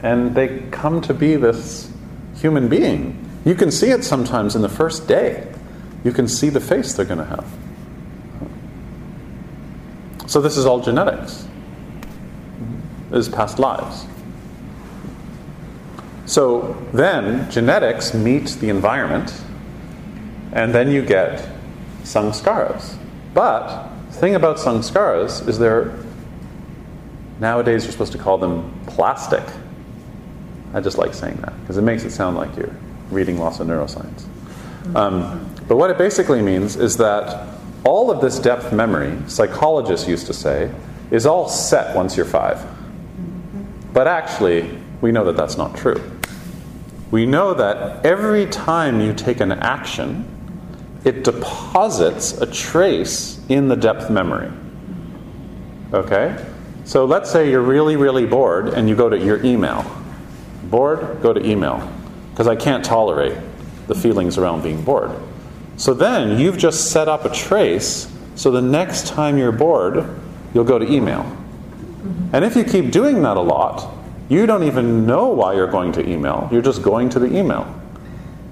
[0.03, 1.91] and they come to be this
[2.37, 3.29] human being.
[3.45, 5.47] You can see it sometimes in the first day.
[6.03, 7.47] You can see the face they're going to have.
[10.27, 11.47] So, this is all genetics.
[13.11, 14.07] This is past lives.
[16.27, 19.35] So, then genetics meet the environment,
[20.53, 21.49] and then you get
[22.05, 22.97] samskaras.
[23.35, 25.93] But the thing about samskaras is they're
[27.41, 29.43] nowadays you're supposed to call them plastic
[30.73, 32.75] I just like saying that because it makes it sound like you're
[33.11, 34.25] reading lots of neuroscience.
[34.95, 37.49] Um, but what it basically means is that
[37.85, 40.73] all of this depth memory, psychologists used to say,
[41.11, 42.65] is all set once you're five.
[43.93, 46.01] But actually, we know that that's not true.
[47.11, 50.25] We know that every time you take an action,
[51.05, 54.53] it deposits a trace in the depth memory.
[55.93, 56.37] Okay?
[56.91, 59.85] So let's say you're really, really bored and you go to your email
[60.65, 61.23] Bored?
[61.23, 61.89] Go to email.
[62.33, 63.39] Because I can't tolerate
[63.87, 65.13] the feelings around being bored.
[65.77, 70.05] So then you've just set up a trace so the next time you're bored,
[70.53, 71.23] you'll go to email.
[71.23, 72.35] Mm-hmm.
[72.35, 73.89] And if you keep doing that a lot,
[74.29, 76.49] you don't even know why you're going to email.
[76.51, 77.73] You're just going to the email.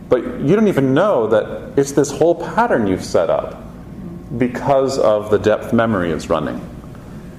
[0.08, 3.64] But you don't even know that it's this whole pattern you've set up
[4.38, 6.67] because of the depth memory is running.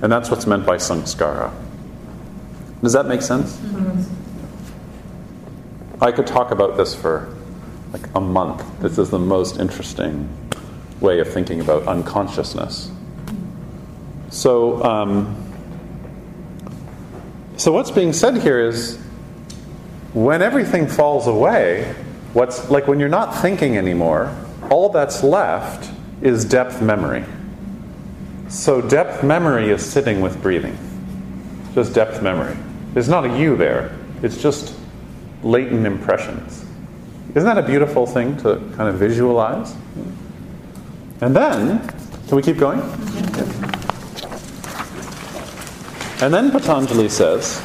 [0.01, 1.53] And that's what's meant by samskara.
[2.81, 3.57] Does that make sense?
[3.57, 4.15] Mm-hmm.
[6.01, 7.35] I could talk about this for
[7.91, 8.63] like a month.
[8.79, 10.29] This is the most interesting
[11.01, 12.91] way of thinking about unconsciousness.
[14.29, 15.35] So, um,
[17.57, 18.97] so what's being said here is
[20.13, 21.93] when everything falls away,
[22.33, 24.33] what's like when you're not thinking anymore,
[24.69, 25.91] all that's left
[26.21, 27.25] is depth memory.
[28.49, 30.75] So depth memory is sitting with breathing.
[31.75, 32.57] Just depth memory.
[32.93, 33.95] There's not a you there.
[34.23, 34.75] It's just
[35.43, 36.65] latent impressions.
[37.35, 39.75] Isn't that a beautiful thing to kind of visualize?
[41.21, 41.87] And then,
[42.27, 42.79] can we keep going?
[46.21, 47.61] And then Patanjali says,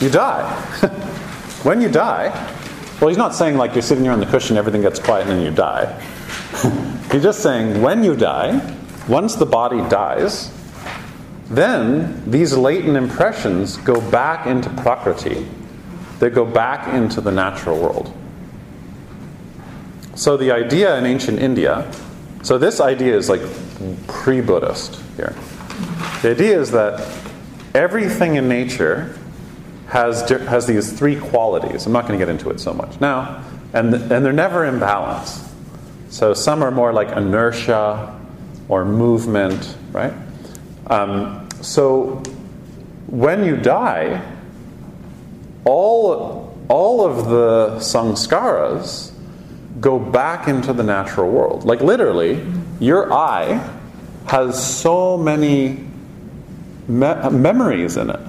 [0.00, 0.48] You die.
[1.64, 2.28] when you die,
[3.00, 5.38] well, he's not saying like you're sitting here on the cushion, everything gets quiet, and
[5.38, 6.00] then you die.
[7.10, 8.60] he's just saying when you die,
[9.12, 10.50] once the body dies,
[11.50, 15.46] then these latent impressions go back into Prakriti,
[16.18, 18.10] they go back into the natural world.
[20.14, 21.92] So the idea in ancient India,
[22.42, 23.42] so this idea is like
[24.06, 25.34] pre Buddhist here.
[26.22, 27.06] The idea is that
[27.74, 29.14] everything in nature
[29.88, 31.84] has, has these three qualities.
[31.84, 33.44] I'm not going to get into it so much now.
[33.74, 35.46] And, and they're never in balance.
[36.08, 38.18] So some are more like inertia
[38.72, 40.14] or movement, right?
[40.86, 42.22] Um, so
[43.06, 44.26] when you die,
[45.66, 49.12] all, all of the samskaras
[49.78, 51.64] go back into the natural world.
[51.64, 52.42] Like literally,
[52.80, 53.60] your eye
[54.28, 55.84] has so many
[56.88, 58.20] me- memories in it.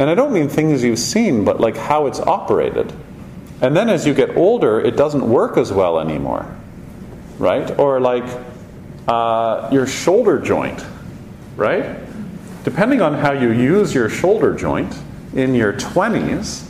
[0.00, 2.92] And I don't mean things you've seen, but like how it's operated.
[3.60, 6.44] And then as you get older, it doesn't work as well anymore.
[7.38, 7.78] Right?
[7.78, 8.49] Or like
[9.10, 10.86] uh, your shoulder joint,
[11.56, 11.98] right?
[12.62, 14.96] Depending on how you use your shoulder joint
[15.34, 16.68] in your 20s,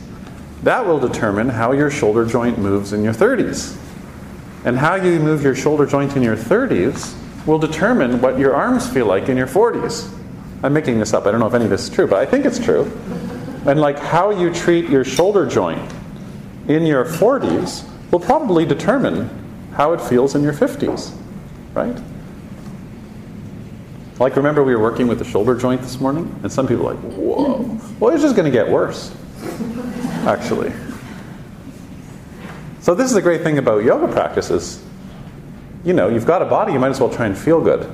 [0.63, 3.77] that will determine how your shoulder joint moves in your 30s.
[4.65, 7.15] And how you move your shoulder joint in your 30s
[7.45, 10.11] will determine what your arms feel like in your 40s.
[10.63, 11.27] I'm making this up.
[11.27, 12.91] I don't know if any of this is true, but I think it's true.
[13.67, 15.93] And like how you treat your shoulder joint
[16.67, 19.29] in your 40s will probably determine
[19.73, 21.15] how it feels in your 50s,
[21.75, 22.01] right?
[24.21, 26.39] Like, remember we were working with the shoulder joint this morning?
[26.43, 27.79] And some people are like, whoa.
[27.99, 29.11] Well, it's just going to get worse,
[30.27, 30.71] actually.
[32.81, 34.83] So, this is the great thing about yoga practices.
[35.83, 37.89] You know, you've got a body, you might as well try and feel good.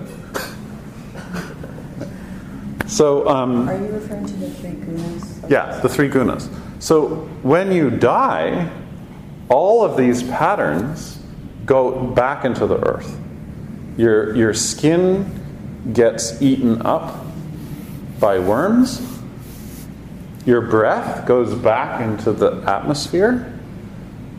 [2.87, 5.49] So, um, are you referring to the three gunas?
[5.49, 6.49] Yeah, the three gunas.
[6.79, 7.07] So,
[7.41, 8.69] when you die,
[9.47, 11.23] all of these patterns
[11.65, 13.17] go back into the earth.
[13.95, 15.36] Your, your skin
[15.93, 17.25] gets eaten up
[18.19, 19.01] by worms.
[20.45, 23.53] Your breath goes back into the atmosphere.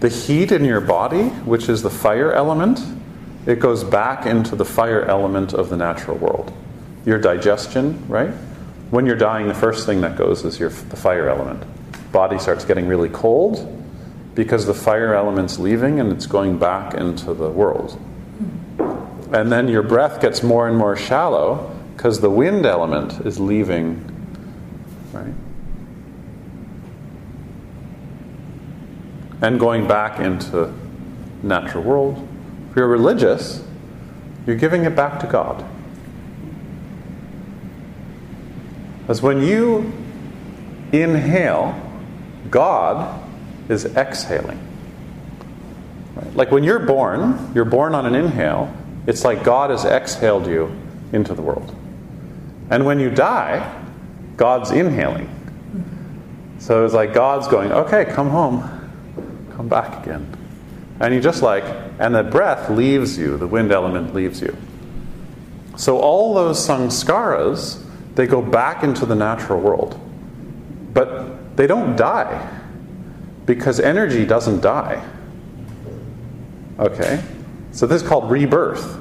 [0.01, 2.81] The heat in your body, which is the fire element,
[3.47, 6.53] it goes back into the fire element of the natural world
[7.09, 8.31] your digestion, right?
[8.91, 11.65] When you're dying, the first thing that goes is your, the fire element.
[12.13, 13.75] Body starts getting really cold
[14.35, 17.99] because the fire element's leaving and it's going back into the world.
[19.33, 24.05] And then your breath gets more and more shallow because the wind element is leaving,
[25.13, 25.35] right?
[29.43, 30.73] And going back into
[31.43, 32.29] natural world.
[32.71, 33.65] If you're religious,
[34.47, 35.65] you're giving it back to God.
[39.09, 39.93] As when you
[40.93, 41.81] inhale,
[42.51, 43.23] God
[43.69, 44.65] is exhaling.
[46.35, 48.75] Like when you're born, you're born on an inhale,
[49.09, 50.71] it's like God has exhaled you
[51.15, 51.75] into the world.
[52.69, 53.83] And when you die,
[54.37, 55.35] God's inhaling.
[56.59, 58.61] So it's like God's going, okay, come home,
[59.57, 60.37] come back again.
[61.01, 61.65] And you just like,
[61.99, 64.55] and the breath leaves you, the wind element leaves you.
[65.79, 67.83] So all those samskaras
[68.15, 69.99] they go back into the natural world.
[70.93, 72.61] But they don't die
[73.47, 75.03] because energy doesn't die.
[76.79, 77.23] Okay?
[77.73, 78.99] So this is called rebirth.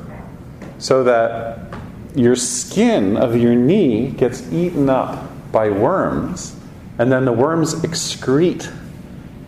[0.80, 1.74] So that
[2.16, 6.56] your skin of your knee gets eaten up by worms,
[6.98, 8.72] and then the worms excrete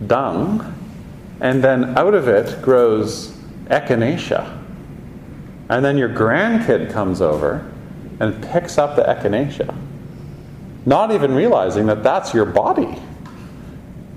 [0.05, 0.75] dung,
[1.41, 3.29] and then out of it grows
[3.65, 4.57] echinacea.
[5.69, 7.71] And then your grandkid comes over
[8.19, 9.75] and picks up the echinacea,
[10.85, 12.99] not even realizing that that's your body.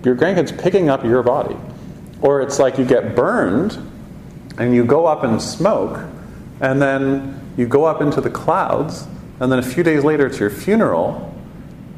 [0.05, 1.57] Your grandkid's picking up your body.
[2.21, 3.79] Or it's like you get burned
[4.59, 6.01] and you go up in smoke,
[6.61, 9.07] and then you go up into the clouds,
[9.41, 11.35] and then a few days later it's your funeral,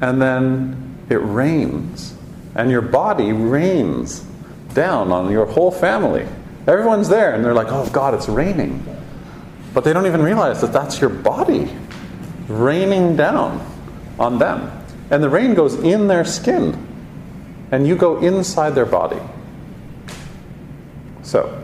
[0.01, 2.17] and then it rains,
[2.55, 4.25] and your body rains
[4.73, 6.27] down on your whole family.
[6.67, 8.85] Everyone's there, and they're like, oh God, it's raining.
[9.73, 11.71] But they don't even realize that that's your body
[12.49, 13.65] raining down
[14.19, 14.71] on them.
[15.11, 16.87] And the rain goes in their skin,
[17.71, 19.21] and you go inside their body.
[21.23, 21.64] So,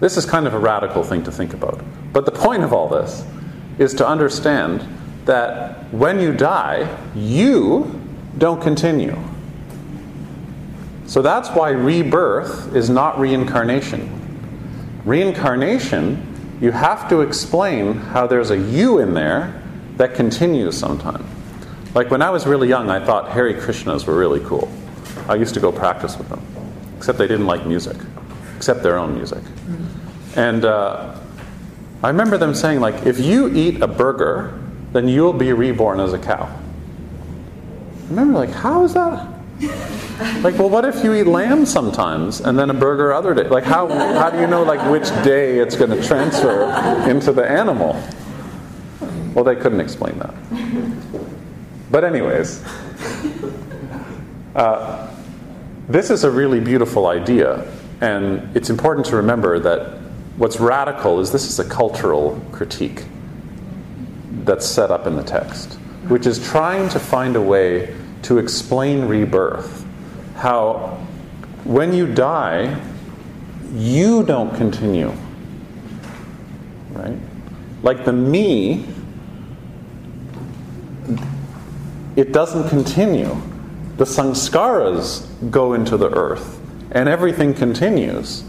[0.00, 1.82] this is kind of a radical thing to think about.
[2.12, 3.24] But the point of all this
[3.78, 4.86] is to understand
[5.24, 8.00] that when you die, you
[8.38, 9.16] don't continue.
[11.06, 14.12] So that's why rebirth is not reincarnation.
[15.04, 19.62] Reincarnation you have to explain how there's a you in there
[19.98, 21.24] that continues sometime.
[21.94, 24.70] Like when I was really young, I thought Hare Krishnas were really cool.
[25.28, 26.42] I used to go practice with them,
[26.96, 27.96] except they didn't like music,
[28.56, 29.42] except their own music.
[30.34, 31.18] And uh,
[32.02, 34.58] I remember them saying, like, if you eat a burger,
[34.92, 36.44] then you'll be reborn as a cow.
[36.44, 39.28] I remember, like, how is that?
[40.42, 43.48] like, well, what if you eat lamb sometimes and then a burger other day?
[43.48, 46.64] Like, how, how do you know, like, which day it's going to transfer
[47.08, 48.00] into the animal?
[49.34, 50.34] Well, they couldn't explain that.
[51.90, 52.64] But, anyways,
[54.54, 55.14] uh,
[55.88, 57.70] this is a really beautiful idea,
[58.00, 59.98] and it's important to remember that
[60.36, 63.04] what's radical is this is a cultural critique
[64.44, 65.74] that's set up in the text,
[66.08, 69.84] which is trying to find a way to explain rebirth.
[70.36, 70.98] How,
[71.64, 72.80] when you die,
[73.72, 75.12] you don't continue.
[76.92, 77.18] Right?
[77.82, 78.86] Like the me,
[82.16, 83.36] it doesn't continue.
[83.96, 86.55] The samskaras go into the earth,
[86.96, 88.42] and everything continues.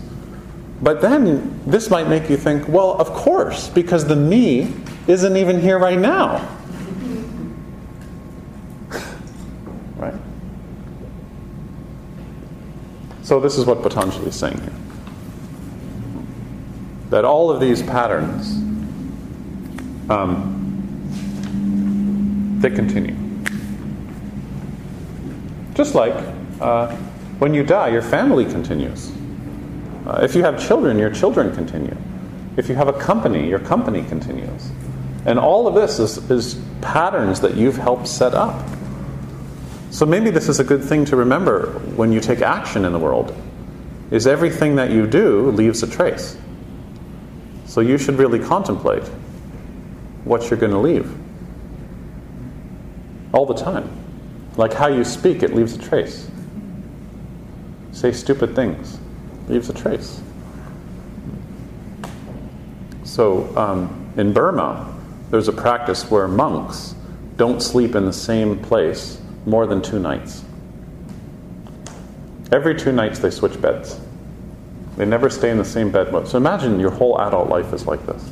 [0.81, 4.73] But then this might make you think, well, of course, because the me
[5.05, 6.47] isn't even here right now.
[9.97, 10.13] right?
[13.21, 14.73] So, this is what Patanjali is saying here
[17.09, 18.53] that all of these patterns
[20.09, 20.53] um,
[22.61, 23.15] they continue.
[25.73, 26.13] Just like
[26.61, 26.95] uh,
[27.39, 29.11] when you die, your family continues.
[30.05, 31.95] Uh, if you have children, your children continue.
[32.55, 34.71] If you have a company, your company continues.
[35.25, 38.65] And all of this is, is patterns that you've helped set up.
[39.91, 42.99] So maybe this is a good thing to remember when you take action in the
[42.99, 43.35] world
[44.09, 46.37] is everything that you do leaves a trace.
[47.65, 49.03] So you should really contemplate
[50.23, 51.13] what you're going to leave.
[53.33, 53.89] All the time.
[54.55, 56.29] Like how you speak, it leaves a trace.
[57.97, 58.99] Say stupid things,
[59.47, 60.21] leaves a trace.
[63.03, 64.95] So um, in Burma,
[65.31, 66.93] there's a practice where monks
[67.37, 70.45] don't sleep in the same place more than two nights.
[72.51, 73.99] Every two nights they switch beds.
[74.95, 76.27] They never stay in the same bed.
[76.27, 78.29] So imagine your whole adult life is like this.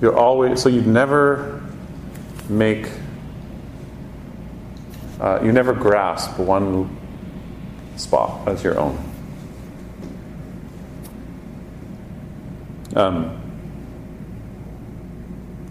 [0.00, 1.60] You're always so you never
[2.48, 2.88] make
[5.20, 7.00] uh, you never grasp one
[7.96, 8.98] spot as your own.
[12.94, 13.40] Um,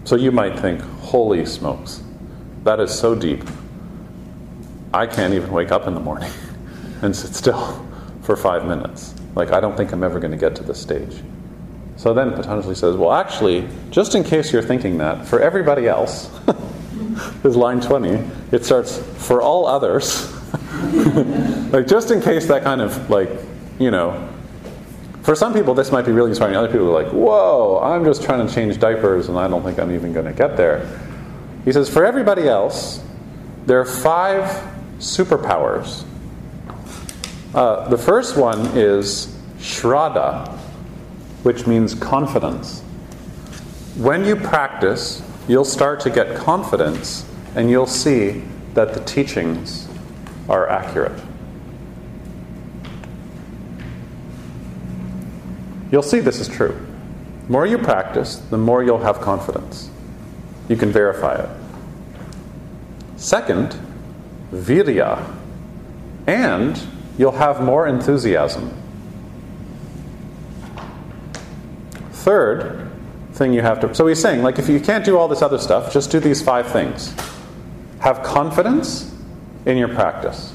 [0.04, 2.02] so you might think, holy smokes,
[2.64, 3.42] that is so deep.
[4.92, 6.30] I can't even wake up in the morning
[7.02, 7.86] and sit still
[8.22, 9.14] for five minutes.
[9.34, 11.22] Like, I don't think I'm ever going to get to this stage.
[11.96, 16.30] So then Patanjali says, well, actually, just in case you're thinking that, for everybody else,
[17.44, 20.33] is line 20, it starts, for all others.
[21.72, 23.30] like, just in case that kind of, like,
[23.78, 24.28] you know,
[25.22, 26.54] for some people, this might be really inspiring.
[26.54, 29.78] Other people are like, whoa, I'm just trying to change diapers and I don't think
[29.78, 30.86] I'm even going to get there.
[31.64, 33.02] He says, for everybody else,
[33.64, 34.44] there are five
[34.98, 36.04] superpowers.
[37.54, 40.52] Uh, the first one is shraddha,
[41.42, 42.82] which means confidence.
[43.96, 47.24] When you practice, you'll start to get confidence
[47.54, 48.42] and you'll see
[48.74, 49.83] that the teachings
[50.48, 51.20] are accurate.
[55.90, 56.76] You'll see this is true.
[57.46, 59.90] The more you practice, the more you'll have confidence.
[60.68, 61.48] You can verify it.
[63.16, 63.76] Second,
[64.50, 65.24] virya.
[66.26, 66.82] And
[67.18, 68.72] you'll have more enthusiasm.
[72.12, 72.90] Third
[73.34, 73.94] thing you have to.
[73.94, 76.42] So he's saying, like, if you can't do all this other stuff, just do these
[76.42, 77.14] five things.
[78.00, 79.13] Have confidence
[79.66, 80.54] in your practice.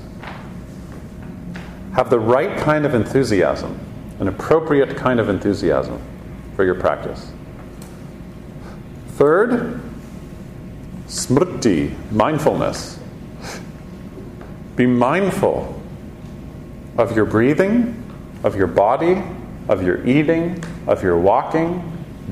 [1.93, 3.80] Have the right kind of enthusiasm
[4.20, 6.01] an appropriate kind of enthusiasm
[6.55, 7.32] for your practice.
[9.16, 9.82] Third,
[11.07, 12.99] smriti, mindfulness.
[14.76, 15.82] Be mindful
[16.97, 17.95] of your breathing,
[18.43, 19.24] of your body,
[19.70, 21.82] of your eating, of your walking,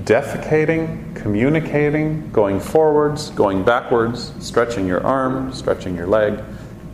[0.03, 6.41] defecating, communicating, going forwards, going backwards, stretching your arm, stretching your leg.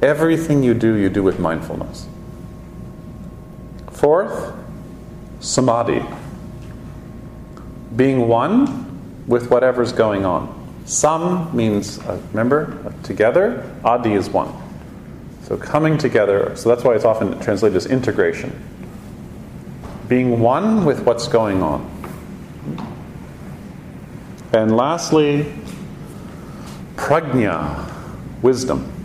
[0.04, 2.08] Everything you do, you do with mindfulness.
[3.90, 4.54] Fourth,
[5.40, 6.04] samadhi.
[7.96, 10.60] Being one with whatever's going on.
[10.84, 13.64] Sam means, uh, remember, uh, together.
[13.86, 14.54] Adi is one.
[15.44, 18.52] So coming together, so that's why it's often translated as integration.
[20.10, 21.90] Being one with what's going on.
[24.52, 25.54] And lastly,
[26.98, 27.90] prajna,
[28.42, 29.03] wisdom.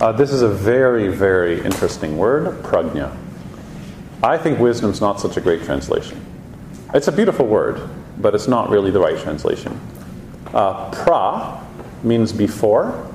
[0.00, 3.16] Uh, this is a very, very interesting word, prajna.
[4.22, 6.24] I think wisdom's not such a great translation.
[6.94, 9.80] It's a beautiful word, but it's not really the right translation.
[10.54, 11.66] Uh, pra
[12.04, 13.12] means before,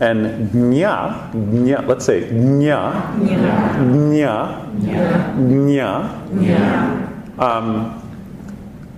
[0.00, 7.40] and nya, nya let's say nya, nya, nya, nya.
[7.40, 8.00] Um,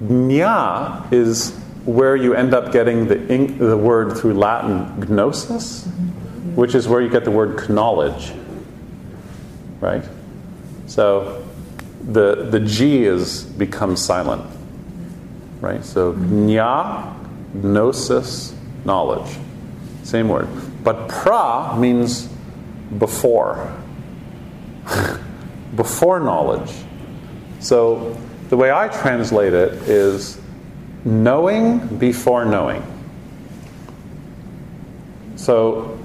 [0.02, 5.88] nya is where you end up getting the, ink, the word through Latin gnosis,
[6.54, 8.32] which is where you get the word knowledge.
[9.80, 10.04] Right?
[10.86, 11.46] So
[12.02, 14.44] the, the G is becomes silent.
[15.60, 15.84] Right?
[15.84, 17.14] So nya,
[17.54, 19.36] gnosis, knowledge.
[20.02, 20.48] Same word.
[20.82, 22.28] But pra means
[22.98, 23.72] before.
[25.76, 26.72] before knowledge.
[27.60, 28.16] So
[28.48, 30.40] the way I translate it is
[31.04, 32.84] knowing before knowing.
[35.36, 35.98] So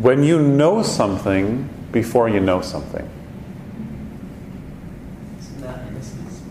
[0.00, 3.08] when you know something before you know something.
[5.38, 6.42] Isn't that innocence?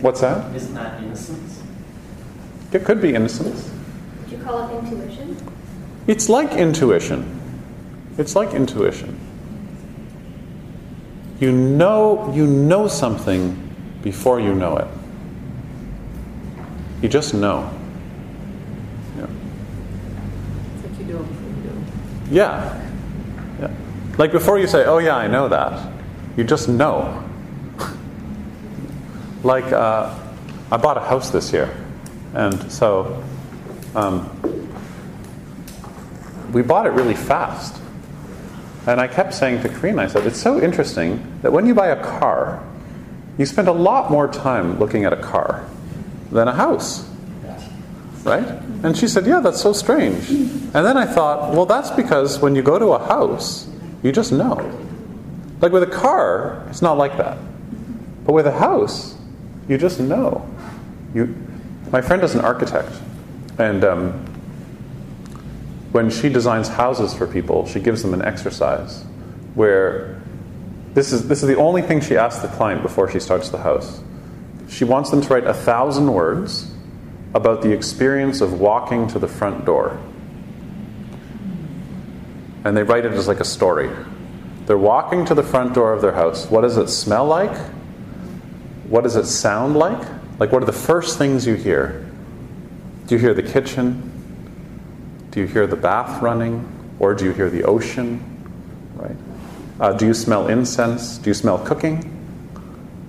[0.00, 0.54] What's that?
[0.56, 1.62] Isn't that innocence?
[2.72, 3.70] It could be innocence.
[4.20, 5.36] Would you call it intuition?
[6.06, 7.40] It's like intuition.
[8.18, 9.18] It's like intuition.
[11.38, 13.58] You know you know something
[14.02, 14.86] before you know it.
[17.02, 17.68] You just know.
[19.18, 19.26] Yeah.
[20.74, 21.76] It's like you do it before you do it.
[22.30, 22.90] Yeah.
[23.60, 23.70] yeah.
[24.18, 25.92] Like before you say, oh, yeah, I know that,
[26.36, 27.22] you just know.
[29.42, 30.18] like, uh,
[30.70, 31.74] I bought a house this year,
[32.34, 33.22] and so
[33.94, 34.28] um,
[36.52, 37.80] we bought it really fast.
[38.86, 41.88] And I kept saying to Karina, I said, it's so interesting that when you buy
[41.88, 42.62] a car,
[43.38, 45.64] you spend a lot more time looking at a car
[46.30, 47.08] than a house.
[48.24, 48.46] Right?
[48.84, 50.28] And she said, Yeah, that's so strange.
[50.30, 53.68] And then I thought, Well, that's because when you go to a house,
[54.02, 54.78] you just know.
[55.60, 57.38] Like with a car, it's not like that.
[58.24, 59.16] But with a house,
[59.68, 60.48] you just know.
[61.14, 61.34] You,
[61.90, 62.92] my friend is an architect,
[63.58, 64.12] and um,
[65.92, 69.04] when she designs houses for people, she gives them an exercise
[69.54, 70.22] where
[70.94, 73.58] this is, this is the only thing she asks the client before she starts the
[73.58, 74.00] house.
[74.68, 76.71] She wants them to write a thousand words
[77.34, 79.98] about the experience of walking to the front door.
[82.64, 83.90] And they write it as like a story.
[84.66, 86.50] They're walking to the front door of their house.
[86.50, 87.56] What does it smell like?
[88.88, 90.06] What does it sound like?
[90.38, 92.08] Like, what are the first things you hear?
[93.06, 94.10] Do you hear the kitchen?
[95.30, 96.68] Do you hear the bath running?
[97.00, 98.20] Or do you hear the ocean?
[98.94, 99.16] Right?
[99.80, 101.18] Uh, do you smell incense?
[101.18, 102.08] Do you smell cooking?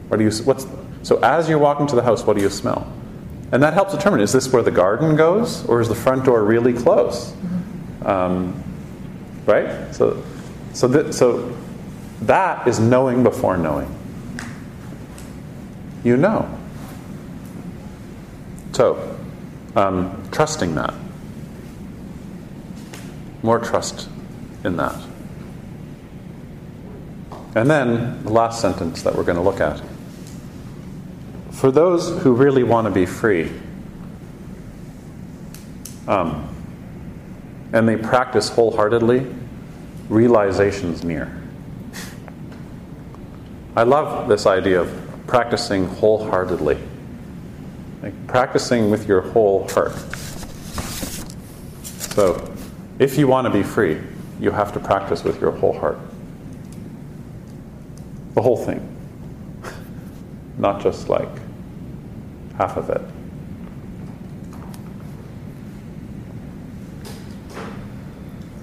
[0.09, 0.65] Or do you, what's,
[1.03, 2.91] so, as you're walking to the house, what do you smell?
[3.53, 6.43] And that helps determine is this where the garden goes, or is the front door
[6.43, 7.35] really close?
[8.03, 8.63] Um,
[9.45, 9.93] right?
[9.93, 10.23] So,
[10.73, 11.55] so, th- so
[12.23, 13.95] that is knowing before knowing.
[16.03, 16.49] You know.
[18.71, 19.19] So,
[19.75, 20.95] um, trusting that.
[23.43, 24.09] More trust
[24.63, 24.99] in that.
[27.53, 29.79] And then the last sentence that we're going to look at.
[31.53, 33.49] For those who really want to be free,
[36.07, 36.49] um,
[37.71, 39.25] and they practice wholeheartedly,
[40.09, 41.41] realization's near.
[43.75, 46.77] I love this idea of practicing wholeheartedly,
[48.01, 49.95] like practicing with your whole heart.
[52.13, 52.53] So,
[52.99, 53.99] if you want to be free,
[54.39, 55.97] you have to practice with your whole heart.
[58.33, 58.87] The whole thing.
[60.57, 61.29] Not just like
[62.57, 63.01] half of it.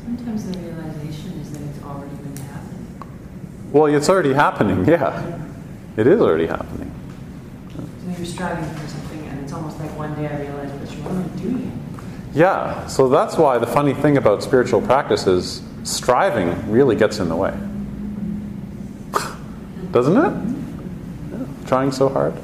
[0.04, 3.02] Sometimes the realization is that it's already been happening.
[3.72, 5.48] Well, it's already happening, yeah.
[5.96, 6.90] It is already happening.
[7.76, 11.02] So you're striving for something, and it's almost like one day I realize what you
[11.02, 11.72] want doing do.
[12.38, 17.28] Yeah, so that's why the funny thing about spiritual practice is striving really gets in
[17.28, 17.56] the way.
[19.90, 20.32] Doesn't it?
[21.32, 22.34] Yeah, trying so hard.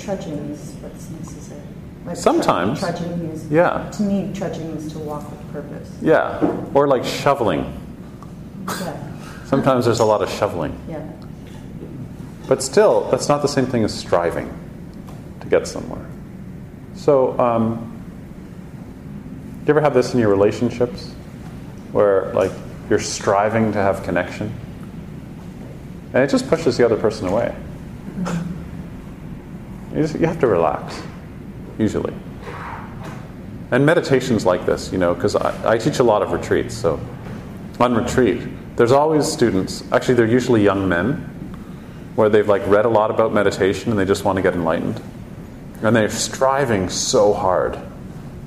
[0.00, 1.60] Trudging is what's necessary.
[2.06, 2.78] Like Sometimes.
[2.80, 5.90] Trudging is, Yeah, to me, trudging is to walk with purpose.
[6.00, 6.40] yeah.
[6.74, 7.72] Or like shoveling.
[8.68, 8.96] Yeah,
[9.46, 10.78] Sometimes there's a lot of shoveling.
[10.88, 11.02] yeah.
[12.48, 14.52] But still, that's not the same thing as striving
[15.40, 16.04] to get somewhere.
[16.96, 17.86] So, um,
[19.60, 21.12] do you ever have this in your relationships
[21.92, 22.50] where, like,
[22.88, 24.52] you're striving to have connection?
[26.12, 27.54] And it just pushes the other person away.
[29.92, 31.02] You, just, you have to relax,
[31.78, 32.14] usually.
[33.72, 36.74] And meditation's like this, you know, because I, I teach a lot of retreats.
[36.74, 37.00] So,
[37.78, 38.42] on retreat,
[38.76, 41.14] there's always students, actually, they're usually young men
[42.14, 45.00] where they've like read a lot about meditation and they just want to get enlightened.
[45.82, 47.78] And they're striving so hard,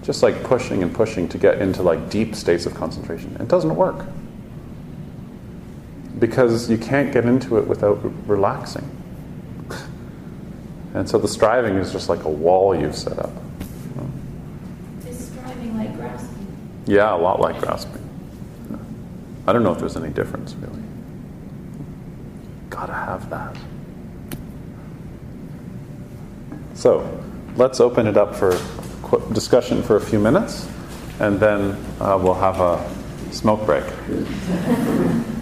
[0.04, 3.36] just like pushing and pushing to get into like deep states of concentration.
[3.40, 4.06] It doesn't work.
[6.20, 8.90] Because you can't get into it without relaxing.
[10.94, 13.32] And so the striving is just like a wall you've set up.
[15.08, 16.48] Is striving like grasping?
[16.86, 18.00] Yeah, a lot like grasping.
[19.48, 20.84] I don't know if there's any difference really.
[22.70, 23.58] Gotta have that.
[26.76, 27.24] So,
[27.56, 28.60] let's open it up for
[29.32, 30.68] discussion for a few minutes,
[31.20, 32.84] and then uh, we'll have a
[33.32, 33.84] smoke break.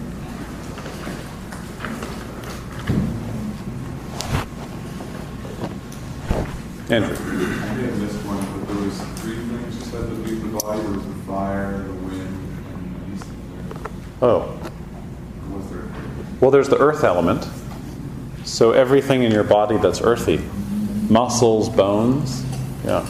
[6.92, 7.16] Andrew.
[7.16, 10.82] I have missed one, but there was three things you said that the body.
[10.82, 14.20] There was the fire, the wind, and these things.
[14.20, 14.60] Oh.
[15.50, 15.90] Was there?
[16.42, 17.48] Well, there's the earth element.
[18.44, 20.36] So everything in your body that's earthy,
[21.08, 22.44] muscles, bones.
[22.84, 23.08] Yeah.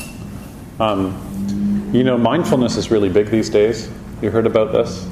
[0.78, 3.90] Um, you know, mindfulness is really big these days.
[4.20, 5.08] You heard about this?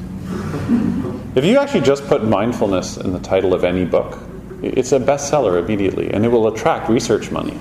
[1.34, 4.18] If you actually just put mindfulness in the title of any book,
[4.62, 7.58] it's a bestseller immediately, and it will attract research money.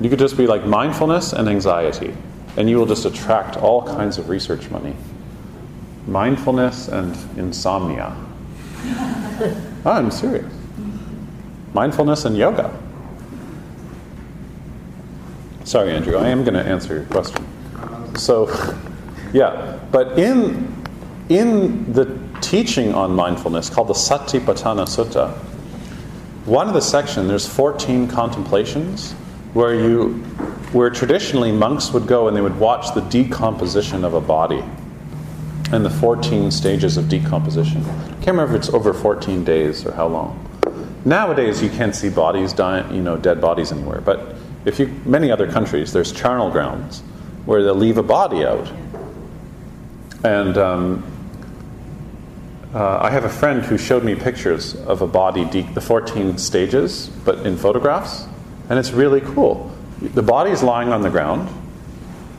[0.00, 2.14] You could just be like mindfulness and anxiety,
[2.56, 4.94] and you will just attract all kinds of research money.
[6.06, 8.16] Mindfulness and insomnia.
[9.84, 10.52] Oh, I'm serious.
[11.72, 12.76] Mindfulness and yoga.
[15.64, 17.46] Sorry, Andrew, I am going to answer your question.
[18.16, 18.48] So,
[19.32, 20.74] yeah, but in
[21.28, 25.36] in the teaching on mindfulness called the Satipatthana Sutta,
[26.46, 29.14] one of the section there's 14 contemplations
[29.54, 30.14] where you
[30.72, 34.62] where traditionally monks would go and they would watch the decomposition of a body
[35.72, 37.82] and the 14 stages of decomposition.
[37.84, 40.44] I can't remember if it's over 14 days or how long.
[41.04, 44.00] Nowadays, you can't see bodies dying, you know, dead bodies anywhere.
[44.00, 44.34] But
[44.64, 47.00] if you, many other countries, there's charnel grounds
[47.46, 48.70] where they'll leave a body out.
[50.24, 51.04] And um,
[52.74, 56.36] uh, I have a friend who showed me pictures of a body, de- the 14
[56.38, 58.26] stages, but in photographs,
[58.68, 59.70] and it's really cool.
[60.00, 61.48] The body's lying on the ground,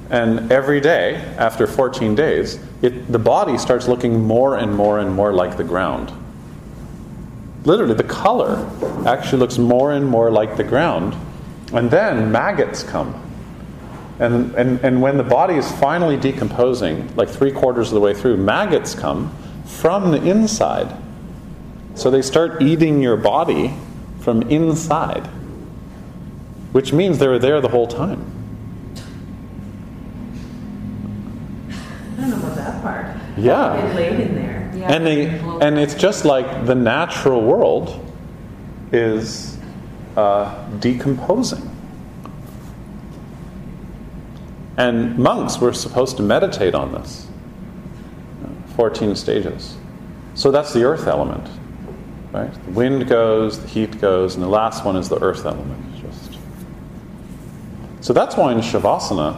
[0.10, 5.14] and every day, after 14 days, it, the body starts looking more and more and
[5.14, 6.12] more like the ground.
[7.64, 8.68] Literally, the color
[9.06, 11.16] actually looks more and more like the ground.
[11.74, 13.26] And then maggots come.
[14.20, 18.14] And, and, and when the body is finally decomposing, like three quarters of the way
[18.14, 19.34] through, maggots come
[19.66, 20.94] from the inside.
[21.96, 23.74] So they start eating your body
[24.22, 25.30] from inside,
[26.72, 28.26] which means they were there the whole time.
[32.18, 33.18] I don't know about that part.
[33.38, 33.76] Yeah.
[33.76, 34.72] It laid in there.
[34.76, 34.94] Yeah.
[34.94, 35.28] And they
[35.66, 38.06] and it's just like the natural world
[38.92, 39.58] is
[40.16, 41.66] uh, decomposing.
[44.78, 47.28] And monks were supposed to meditate on this.
[48.76, 49.76] 14 stages.
[50.36, 51.46] So that's the earth element.
[52.32, 52.54] Right?
[52.66, 55.84] The wind goes, the heat goes, and the last one is the earth element.
[58.02, 59.36] So that's why in Shavasana,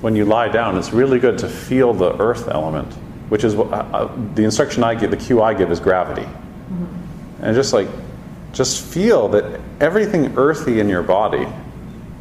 [0.00, 2.92] when you lie down, it's really good to feel the earth element,
[3.28, 6.26] which is what, uh, uh, the instruction I give, the cue I give is gravity.
[7.42, 7.88] And just like,
[8.52, 11.46] just feel that everything earthy in your body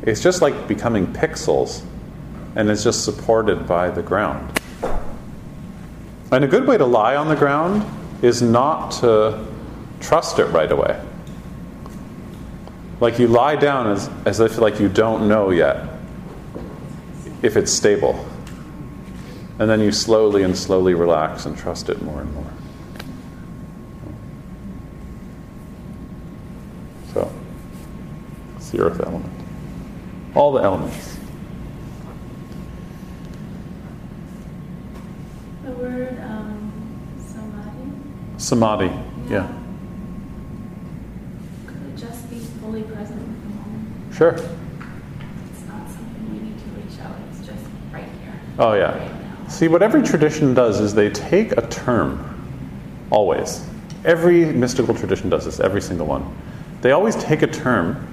[0.03, 1.83] is just like becoming pixels
[2.55, 4.59] and is just supported by the ground.
[6.31, 7.85] And a good way to lie on the ground
[8.21, 9.45] is not to
[10.01, 10.99] trust it right away.
[12.99, 15.97] Like you lie down as, as if like you don't know yet
[17.41, 18.25] if it's stable.
[19.59, 22.53] And then you slowly and slowly relax and trust it more and more.
[27.13, 27.31] So,
[28.55, 29.25] it's the earth element.
[30.35, 31.17] All the elements.
[35.63, 36.71] The word um,
[37.17, 39.51] samadhi, Samadhi, yeah.
[41.65, 44.06] could it just be fully present in the moment?
[44.17, 44.31] Sure.
[44.31, 48.33] It's not something we need to reach out, it's just right here.
[48.57, 48.97] Oh, yeah.
[48.97, 49.51] Right.
[49.51, 52.17] See, what every tradition does is they take a term,
[53.11, 53.63] always.
[54.05, 56.35] Every mystical tradition does this, every single one.
[56.81, 58.07] They always take a term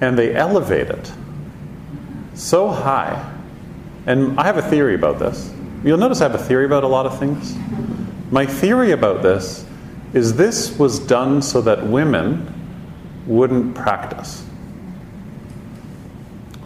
[0.00, 1.12] and they elevate it
[2.34, 3.34] so high.
[4.06, 5.52] And I have a theory about this.
[5.82, 7.56] You'll notice I have a theory about a lot of things.
[8.30, 9.66] My theory about this
[10.14, 12.54] is this was done so that women
[13.26, 14.44] wouldn't practice.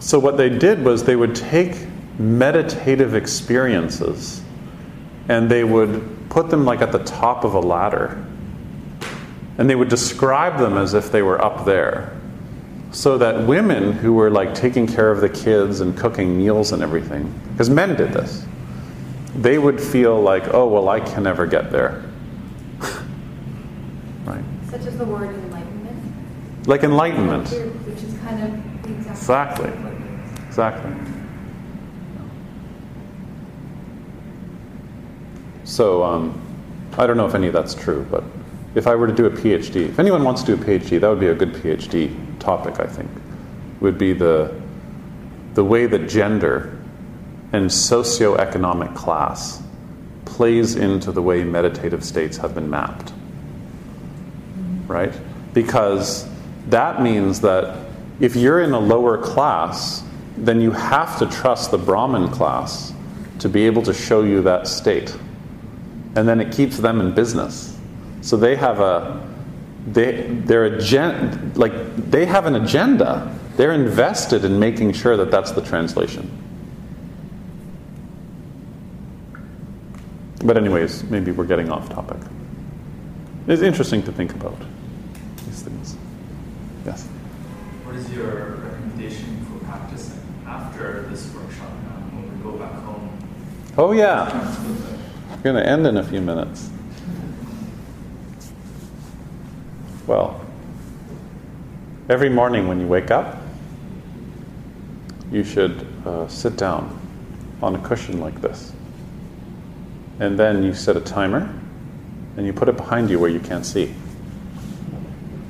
[0.03, 1.77] So, what they did was they would take
[2.19, 4.41] meditative experiences
[5.29, 8.21] and they would put them like at the top of a ladder
[9.57, 12.19] And they would describe them as if they were up there.
[12.91, 16.83] So that women who were like taking care of the kids and cooking meals and
[16.83, 18.45] everything, because men did this,
[19.37, 22.03] they would feel like, oh, well, I can never get there.
[24.25, 24.43] right?
[24.69, 26.67] Such as the word enlightenment.
[26.67, 27.49] Like enlightenment.
[27.49, 29.92] Which is kind of the exact Exactly.
[30.53, 30.93] Exactly.
[35.63, 36.39] So, um,
[36.95, 38.23] I don't know if any of that's true, but
[38.75, 41.09] if I were to do a PhD, if anyone wants to do a PhD, that
[41.09, 43.09] would be a good PhD topic, I think.
[43.79, 44.53] Would be the,
[45.55, 46.77] the way that gender
[47.51, 49.59] and socioeconomic class
[50.25, 53.11] plays into the way meditative states have been mapped.
[54.85, 55.15] Right?
[55.55, 56.29] Because
[56.67, 57.87] that means that
[58.19, 60.03] if you're in a lower class,
[60.37, 62.93] then you have to trust the Brahmin class
[63.39, 65.15] to be able to show you that state.
[66.15, 67.77] And then it keeps them in business.
[68.21, 69.21] So they have a
[69.87, 71.73] they they're agen- like
[72.09, 73.37] they have an agenda.
[73.57, 76.31] They're invested in making sure that that's the translation.
[80.43, 82.17] But anyways, maybe we're getting off topic.
[83.47, 84.57] It's interesting to think about
[85.45, 85.95] these things.
[86.85, 87.05] Yes.
[87.83, 89.32] What is your recommendation
[90.73, 93.09] after this workshop now when we go back home?
[93.77, 94.25] Oh yeah.
[95.29, 96.71] We're going to end in a few minutes.
[100.07, 100.41] Well,
[102.09, 103.37] every morning when you wake up,
[105.31, 106.99] you should uh, sit down
[107.61, 108.73] on a cushion like this.
[110.19, 111.53] And then you set a timer
[112.35, 113.93] and you put it behind you where you can't see.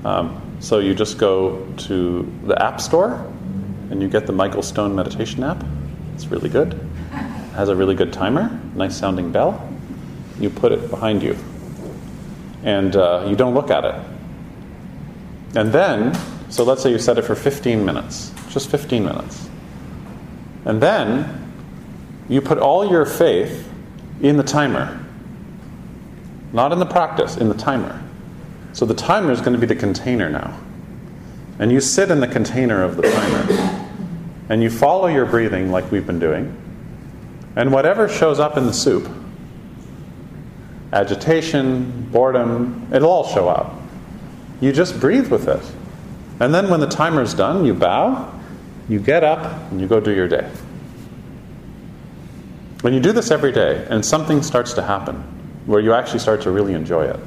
[0.03, 3.32] Um, so you just go to the App Store
[3.89, 5.63] and you get the Michael Stone Meditation app.
[6.15, 6.73] It's really good.
[6.73, 9.69] It has a really good timer, nice sounding bell.
[10.39, 11.37] You put it behind you
[12.63, 13.95] and uh, you don't look at it.
[15.55, 16.17] And then,
[16.49, 19.49] so let's say you set it for 15 minutes, just 15 minutes.
[20.65, 21.53] And then
[22.29, 23.69] you put all your faith
[24.21, 25.05] in the timer,
[26.53, 28.01] not in the practice, in the timer.
[28.71, 30.59] So the timer is going to be the container now.
[31.59, 33.43] And you sit in the container of the timer.
[34.49, 36.55] And you follow your breathing like we've been doing.
[37.55, 39.09] And whatever shows up in the soup
[40.93, 43.73] agitation, boredom, it'll all show up.
[44.61, 45.61] You just breathe with it.
[46.39, 48.31] And then when the timer's done, you bow,
[48.87, 50.49] you get up, and you go do your day.
[52.81, 55.15] When you do this every day, and something starts to happen
[55.65, 57.19] where you actually start to really enjoy it,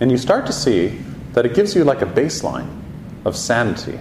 [0.00, 0.98] and you start to see
[1.32, 2.68] that it gives you like a baseline
[3.24, 3.98] of sanity.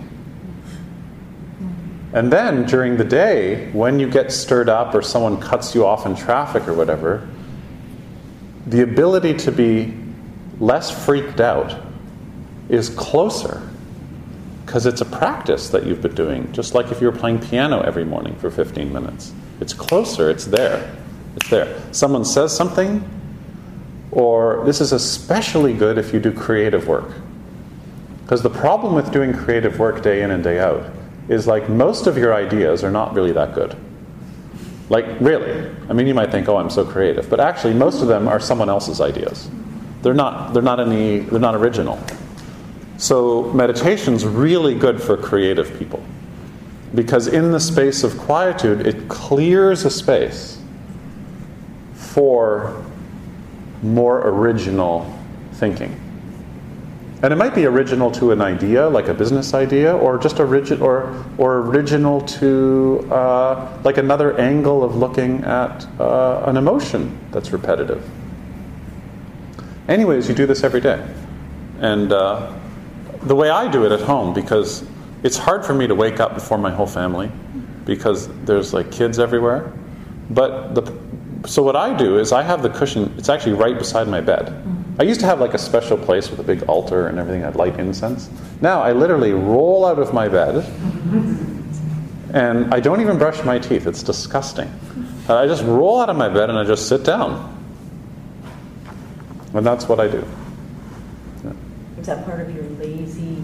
[2.16, 6.06] And then during the day, when you get stirred up or someone cuts you off
[6.06, 7.28] in traffic or whatever,
[8.68, 9.94] the ability to be
[10.62, 11.78] less freaked out
[12.70, 13.70] is closer
[14.66, 17.82] because it's a practice that you've been doing, just like if you were playing piano
[17.82, 19.34] every morning for 15 minutes.
[19.60, 20.96] It's closer, it's there.
[21.36, 21.82] It's there.
[21.92, 23.04] Someone says something,
[24.12, 27.12] or this is especially good if you do creative work.
[28.24, 30.95] Because the problem with doing creative work day in and day out
[31.30, 33.76] is like most of your ideas are not really that good.
[34.90, 35.70] Like, really.
[35.90, 37.30] I mean, you might think, oh, I'm so creative.
[37.30, 39.50] But actually, most of them are someone else's ideas.
[40.04, 42.00] They're not, they're not, any, they're not original.
[42.98, 46.04] So, meditation's really good for creative people.
[46.94, 50.62] Because in the space of quietude, it clears a space
[51.94, 52.86] for
[53.82, 55.12] more original
[55.54, 56.00] thinking.
[57.26, 60.80] And it might be original to an idea, like a business idea, or just origi-
[60.80, 67.52] or, or original to uh, like another angle of looking at uh, an emotion that's
[67.52, 68.08] repetitive.
[69.88, 71.04] Anyways, you do this every day.
[71.80, 72.54] And uh,
[73.24, 74.84] the way I do it at home, because
[75.24, 77.32] it's hard for me to wake up before my whole family,
[77.86, 79.74] because there's like kids everywhere.
[80.30, 80.94] But the,
[81.48, 84.75] so what I do is I have the cushion, it's actually right beside my bed.
[84.98, 87.56] I used to have like a special place with a big altar and everything, I'd
[87.56, 88.30] light incense.
[88.62, 90.66] Now I literally roll out of my bed
[92.34, 93.88] and I don't even brush my teeth.
[93.88, 94.68] It's disgusting.
[95.28, 97.52] Uh, I just roll out of my bed and I just sit down.
[99.54, 100.26] And that's what I do.
[102.00, 103.44] Is that part of your lazy?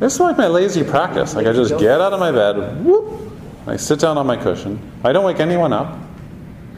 [0.00, 1.34] It's like my lazy practice.
[1.34, 3.32] Like I just get out of my bed, whoop,
[3.66, 4.78] I sit down on my cushion.
[5.02, 5.98] I don't wake anyone up.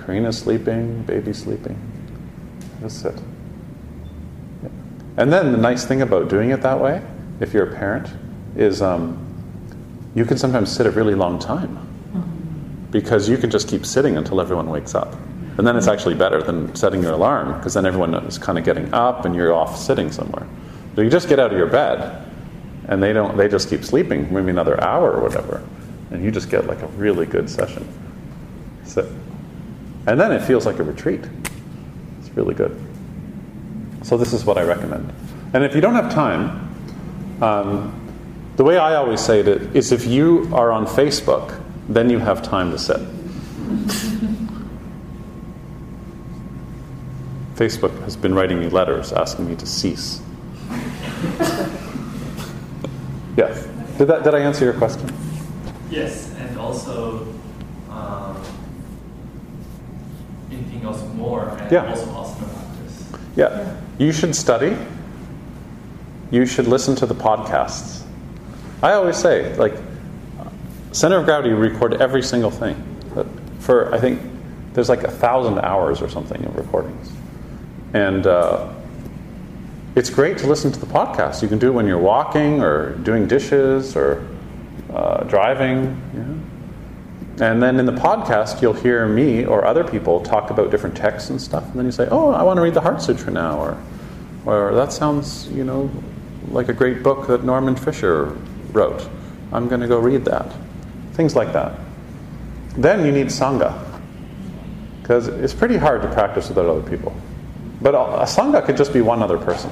[0.05, 1.77] Karina's sleeping, baby's sleeping.
[2.81, 3.15] Just sit.
[5.17, 7.03] And then the nice thing about doing it that way,
[7.41, 8.09] if you're a parent,
[8.57, 9.23] is um,
[10.15, 11.79] you can sometimes sit a really long time
[12.91, 15.15] because you can just keep sitting until everyone wakes up.
[15.59, 18.65] And then it's actually better than setting your alarm because then everyone is kind of
[18.65, 20.47] getting up and you're off sitting somewhere.
[20.95, 22.27] So you just get out of your bed,
[22.89, 23.37] and they don't.
[23.37, 25.63] They just keep sleeping, maybe another hour or whatever,
[26.11, 27.87] and you just get like a really good session.
[28.85, 29.03] So,
[30.07, 31.21] and then it feels like a retreat.
[32.21, 32.81] It's really good.
[34.07, 35.13] So this is what I recommend.
[35.53, 36.73] And if you don't have time,
[37.43, 37.93] um,
[38.55, 42.41] the way I always say it is if you are on Facebook, then you have
[42.41, 43.01] time to sit.
[47.57, 50.21] Facebook has been writing me letters asking me to cease.
[53.37, 53.67] yes.
[53.99, 55.13] Did, that, did I answer your question?
[55.91, 57.27] Yes, and also
[57.91, 58.41] um,
[60.53, 61.89] anything else more, and Yeah.
[61.91, 62.56] also practice.
[63.37, 63.77] Yeah.
[63.99, 64.77] You should study.
[66.31, 68.03] You should listen to the podcasts.
[68.83, 69.75] I always say, like,
[70.93, 72.83] Center of Gravity record every single thing.
[73.61, 74.21] For I think
[74.73, 77.13] there's like a thousand hours or something of recordings,
[77.93, 78.73] and uh,
[79.95, 81.43] it's great to listen to the podcast.
[81.43, 84.27] You can do it when you're walking or doing dishes or
[84.93, 86.01] uh, driving.
[86.15, 86.41] You know?
[87.39, 91.29] And then in the podcast, you'll hear me or other people talk about different texts
[91.29, 93.59] and stuff, and then you say, "Oh, I want to read the Heart Sutra now,"
[93.59, 93.77] or,
[94.47, 95.91] or that sounds, you know,
[96.49, 98.35] like a great book that Norman Fischer
[98.73, 99.07] wrote.
[99.53, 100.51] I'm going to go read that.
[101.13, 101.79] Things like that.
[102.79, 103.75] Then you need sangha,
[105.03, 107.15] because it's pretty hard to practice without other people.
[107.83, 109.71] But a a sangha could just be one other person,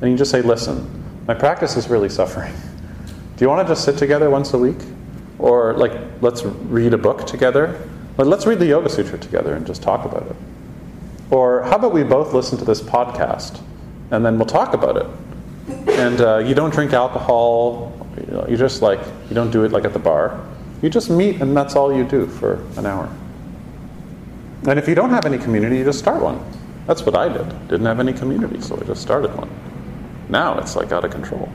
[0.00, 0.86] and you just say, "Listen,
[1.26, 2.54] my practice is really suffering.
[3.36, 4.78] Do you want to just sit together once a week?
[5.38, 7.88] Or, like, let's read a book together?
[8.16, 10.36] Let's read the Yoga Sutra together and just talk about it.
[11.30, 13.60] Or, how about we both listen to this podcast
[14.10, 15.06] and then we'll talk about it?
[15.88, 17.92] And uh, you don't drink alcohol,
[18.48, 20.40] you just like, you don't do it like at the bar.
[20.82, 23.08] You just meet and that's all you do for an hour.
[24.66, 26.44] And if you don't have any community, you just start one.
[26.86, 27.48] That's what I did.
[27.68, 29.50] Didn't have any community, so I just started one.
[30.28, 31.50] Now it's like out of control.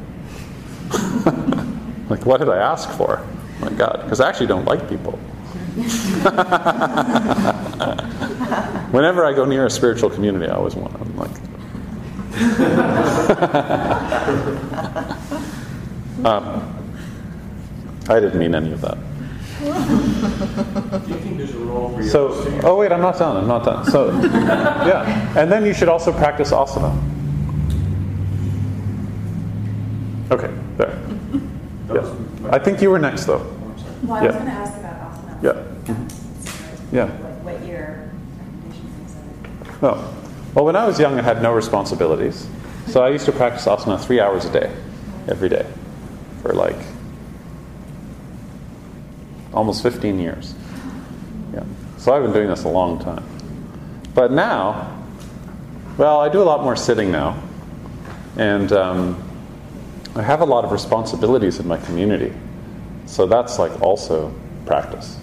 [2.10, 3.26] like, what did I ask for?
[3.60, 5.14] My God, because I actually don't like people.
[8.92, 10.94] Whenever I go near a spiritual community, I always want.
[10.96, 11.32] I'm like,
[16.26, 16.76] um,
[18.10, 18.98] I didn't mean any of that.
[19.60, 19.74] Do you
[21.20, 22.30] think there's a role for So,
[22.64, 23.38] oh wait, I'm not done.
[23.38, 23.86] I'm not done.
[23.86, 26.96] So, yeah, and then you should also practice asana.
[30.32, 30.98] Okay, there.
[31.94, 32.16] Yeah.
[32.50, 33.46] I think you were next, though.
[34.04, 34.28] Well, I Yeah.
[34.28, 35.44] was going to ask about asana.
[35.44, 35.96] Yeah.
[36.92, 37.04] Yeah.
[37.04, 39.16] Like what your recommendations
[39.82, 39.96] are.
[39.96, 40.04] No.
[40.56, 42.48] Well, when I was young, I had no responsibilities.
[42.88, 44.72] So I used to practice asana three hours a day,
[45.28, 45.66] every day,
[46.42, 46.76] for like
[49.54, 50.56] almost 15 years.
[51.54, 51.64] Yeah.
[51.98, 53.24] So I've been doing this a long time.
[54.16, 54.98] But now,
[55.98, 57.42] well, I do a lot more sitting now.
[58.38, 59.29] And um,
[60.16, 62.34] I have a lot of responsibilities in my community.
[63.06, 64.34] So that's like also
[64.66, 65.20] practice.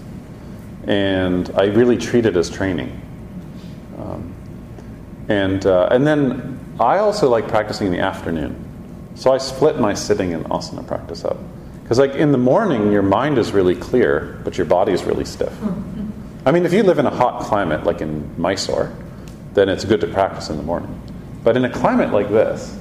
[0.87, 3.01] And I really treat it as training.
[3.99, 4.34] Um,
[5.28, 8.62] and, uh, and then I also like practicing in the afternoon.
[9.16, 11.39] So I split my sitting and asana practice up.
[11.82, 15.24] Because, like, in the morning, your mind is really clear, but your body is really
[15.24, 15.57] stiff.
[16.45, 18.93] I mean, if you live in a hot climate, like in Mysore,
[19.55, 21.01] then it's good to practice in the morning.
[21.45, 22.76] But in a climate like this,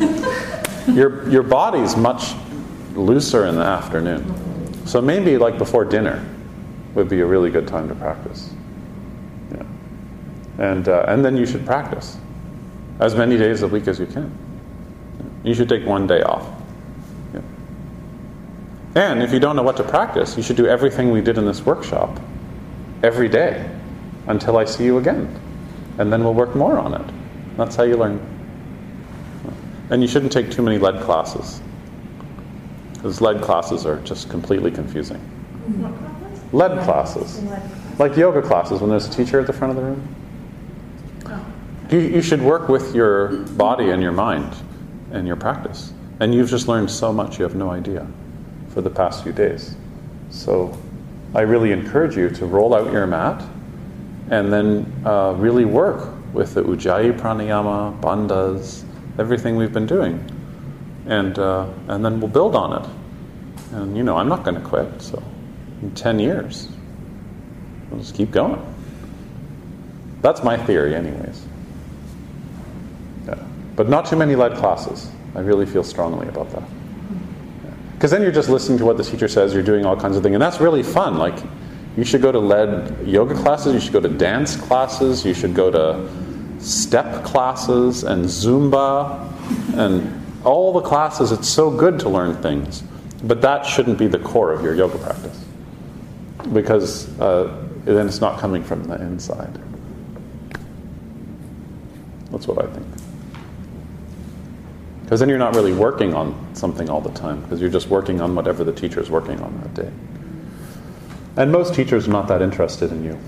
[0.94, 2.34] your, your body's much
[2.94, 4.86] looser in the afternoon.
[4.86, 6.26] So maybe, like, before dinner
[6.94, 8.50] would be a really good time to practice.
[9.52, 9.62] Yeah.
[10.58, 12.16] And, uh, and then you should practice
[12.98, 14.36] as many days a week as you can.
[15.44, 16.46] You should take one day off.
[17.32, 17.40] Yeah.
[18.96, 21.46] And if you don't know what to practice, you should do everything we did in
[21.46, 22.18] this workshop
[23.02, 23.70] every day
[24.26, 25.34] until I see you again.
[25.98, 27.14] And then we'll work more on it.
[27.56, 28.20] That's how you learn.
[29.90, 31.60] And you shouldn't take too many lead classes.
[32.94, 35.20] Because lead classes are just completely confusing.
[36.52, 37.42] Lead classes.
[37.98, 40.14] Like yoga classes when there's a teacher at the front of the room.
[41.90, 44.54] You, you should work with your body and your mind
[45.12, 45.92] and your practice.
[46.20, 48.06] And you've just learned so much you have no idea
[48.68, 49.74] for the past few days.
[50.30, 50.76] So
[51.34, 53.42] I really encourage you to roll out your mat
[54.30, 58.84] and then uh, really work with the Ujjayi Pranayama, Bandhas,
[59.20, 60.28] everything we've been doing.
[61.06, 62.88] And, uh, and then we'll build on it.
[63.72, 65.22] And you know, I'm not going to quit, so
[65.82, 66.68] in 10 years,
[67.90, 68.60] we'll just keep going.
[70.22, 71.46] That's my theory, anyways.
[73.26, 73.42] Yeah.
[73.76, 75.10] But not too many lead classes.
[75.34, 76.62] I really feel strongly about that.
[77.94, 80.22] Because then you're just listening to what the teacher says, you're doing all kinds of
[80.22, 81.18] things, and that's really fun.
[81.18, 81.38] Like,
[81.96, 85.54] you should go to lead yoga classes, you should go to dance classes, you should
[85.54, 86.08] go to
[86.60, 89.28] step classes and Zumba
[89.74, 92.82] And all the classes, it's so good to learn things,
[93.22, 95.44] but that shouldn't be the core of your yoga practice
[96.52, 99.58] because uh, then it's not coming from the inside.
[102.30, 102.86] That's what I think.
[105.02, 108.20] Because then you're not really working on something all the time, because you're just working
[108.20, 109.90] on whatever the teacher is working on that day.
[111.36, 113.18] And most teachers are not that interested in you.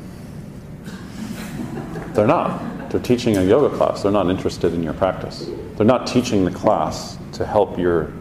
[2.15, 2.63] They're not.
[2.93, 5.49] They're teaching a yoga class, they're not interested in your practice.
[5.77, 8.13] They're not teaching the class to help your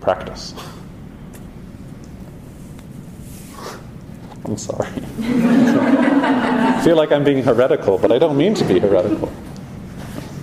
[0.00, 0.54] practice.
[4.44, 4.88] I'm sorry.
[5.18, 9.32] I feel like I'm being heretical, but I don't mean to be heretical.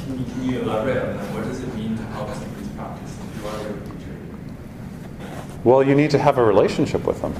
[0.03, 1.33] Can you, can you elaborate on that?
[1.33, 2.27] What does it mean to help
[2.75, 4.17] practice if you are teacher?
[5.63, 7.33] Well, you need to have a relationship with them.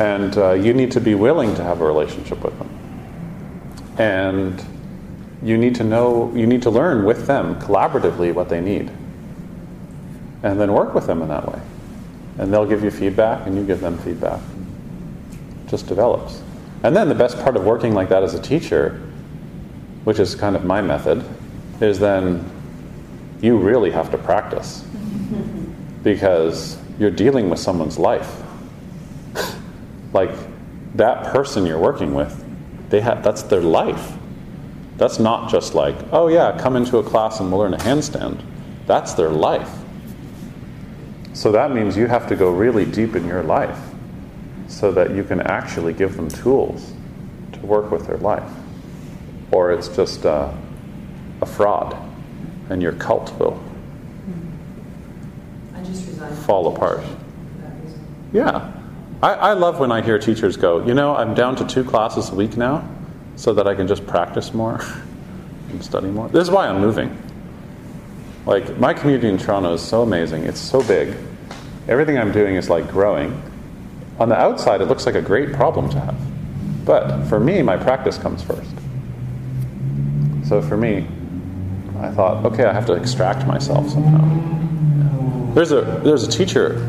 [0.00, 2.68] And uh, you need to be willing to have a relationship with them.
[3.98, 4.75] And
[5.42, 8.90] you need to know, you need to learn with them collaboratively what they need.
[10.42, 11.60] And then work with them in that way.
[12.38, 14.40] And they'll give you feedback and you give them feedback.
[15.64, 16.42] It just develops.
[16.82, 19.02] And then the best part of working like that as a teacher,
[20.04, 21.24] which is kind of my method,
[21.80, 22.48] is then
[23.40, 24.84] you really have to practice.
[26.02, 28.40] Because you're dealing with someone's life.
[30.12, 30.30] like
[30.94, 32.44] that person you're working with,
[32.90, 34.15] they have that's their life.
[34.96, 38.42] That's not just like, oh yeah, come into a class and we'll learn a handstand.
[38.86, 39.70] That's their life.
[41.34, 43.78] So that means you have to go really deep in your life
[44.68, 46.94] so that you can actually give them tools
[47.52, 48.50] to work with their life.
[49.50, 50.52] Or it's just uh,
[51.42, 51.96] a fraud
[52.70, 53.62] and your cult will
[55.74, 56.08] I just
[56.46, 57.02] fall apart.
[57.02, 58.28] For that reason.
[58.32, 58.72] Yeah.
[59.22, 62.30] I, I love when I hear teachers go, you know, I'm down to two classes
[62.30, 62.95] a week now
[63.36, 64.80] so that I can just practice more
[65.70, 66.28] and study more.
[66.28, 67.16] This is why I'm moving.
[68.46, 70.44] Like, my community in Toronto is so amazing.
[70.44, 71.16] It's so big.
[71.88, 73.40] Everything I'm doing is like growing.
[74.18, 76.16] On the outside, it looks like a great problem to have.
[76.84, 78.70] But for me, my practice comes first.
[80.48, 81.06] So for me,
[82.00, 85.54] I thought, okay, I have to extract myself somehow.
[85.54, 86.88] There's a, there's a teacher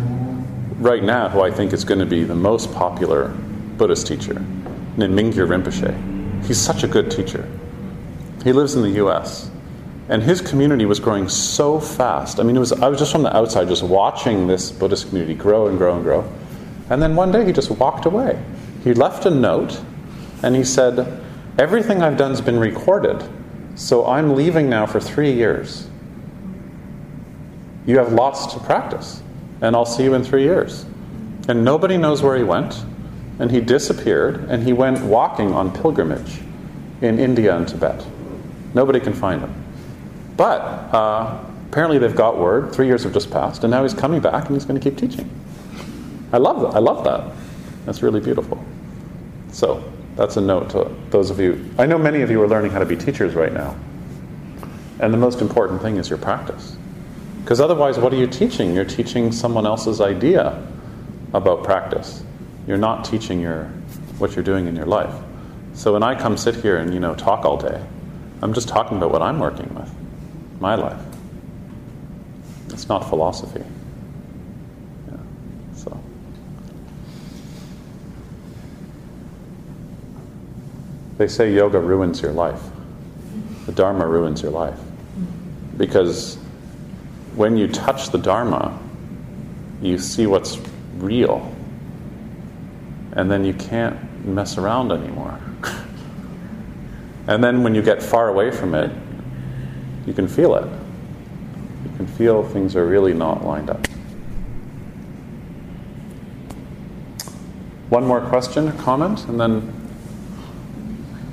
[0.77, 3.29] right now who I think is going to be the most popular
[3.77, 4.35] Buddhist teacher,
[4.95, 6.16] named Mingyur Rinpoche.
[6.47, 7.47] He's such a good teacher.
[8.43, 9.51] He lives in the US.
[10.09, 12.39] And his community was growing so fast.
[12.39, 15.33] I mean, it was, I was just from the outside, just watching this Buddhist community
[15.33, 16.31] grow and grow and grow.
[16.89, 18.41] And then one day he just walked away.
[18.85, 19.81] He left a note
[20.43, 21.21] and he said,
[21.59, 23.21] Everything I've done has been recorded,
[23.75, 25.89] so I'm leaving now for three years.
[27.85, 29.21] You have lots to practice,
[29.61, 30.85] and I'll see you in three years.
[31.49, 32.83] And nobody knows where he went,
[33.39, 36.39] and he disappeared, and he went walking on pilgrimage
[37.01, 38.05] in India and Tibet.
[38.73, 39.53] Nobody can find him.
[40.35, 40.61] But
[40.93, 42.73] uh, apparently they've got word.
[42.73, 44.97] Three years have just passed, and now he's coming back, and he's going to keep
[44.97, 45.29] teaching.
[46.31, 46.75] I love that.
[46.75, 47.31] I love that.
[47.85, 48.63] That's really beautiful.
[49.51, 49.83] So
[50.15, 51.73] that's a note to those of you.
[51.77, 53.75] I know many of you are learning how to be teachers right now,
[54.99, 56.75] and the most important thing is your practice.
[57.43, 58.75] Because otherwise, what are you teaching?
[58.75, 60.67] You're teaching someone else's idea
[61.33, 62.23] about practice.
[62.67, 63.65] You're not teaching your
[64.19, 65.13] what you're doing in your life.
[65.73, 67.81] So when I come sit here and you know talk all day,
[68.41, 69.89] I'm just talking about what I'm working with,
[70.59, 71.01] my life.
[72.69, 73.63] It's not philosophy.
[75.07, 75.17] Yeah.
[75.75, 75.99] So.
[81.17, 82.61] They say yoga ruins your life.
[83.65, 84.79] The Dharma ruins your life.
[85.77, 86.35] Because
[87.35, 88.77] when you touch the Dharma,
[89.81, 90.59] you see what's
[90.97, 91.55] real.
[93.17, 95.39] And then you can't mess around anymore.
[97.27, 98.91] and then when you get far away from it,
[100.05, 100.65] you can feel it.
[101.83, 103.85] You can feel things are really not lined up.
[107.89, 109.73] One more question, comment, and then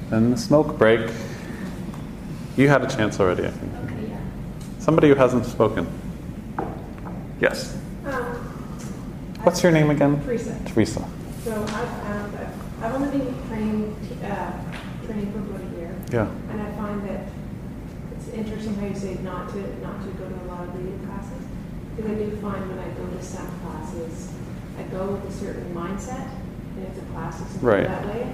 [0.09, 1.11] then the smoke break.
[2.57, 3.73] You had a chance already, I think.
[3.85, 4.21] Okay, yeah.
[4.79, 5.87] Somebody who hasn't spoken.
[7.41, 7.77] Yes.
[8.07, 8.23] Um,
[9.43, 10.23] What's your name again?
[10.25, 10.59] Teresa.
[10.67, 11.05] Teresa.
[11.45, 12.33] So I've, um,
[12.81, 13.95] I've only been training,
[14.25, 14.53] uh,
[15.05, 16.27] training for about a year, Yeah.
[16.51, 17.27] and I find that
[18.17, 20.99] it's interesting how you say not to, not to go to a lot of reading
[21.07, 21.45] classes.
[21.97, 24.29] Because I do find when I go to some classes,
[24.79, 26.29] I go with a certain mindset,
[26.77, 27.87] and if the class isn't Right.
[27.87, 28.27] that way,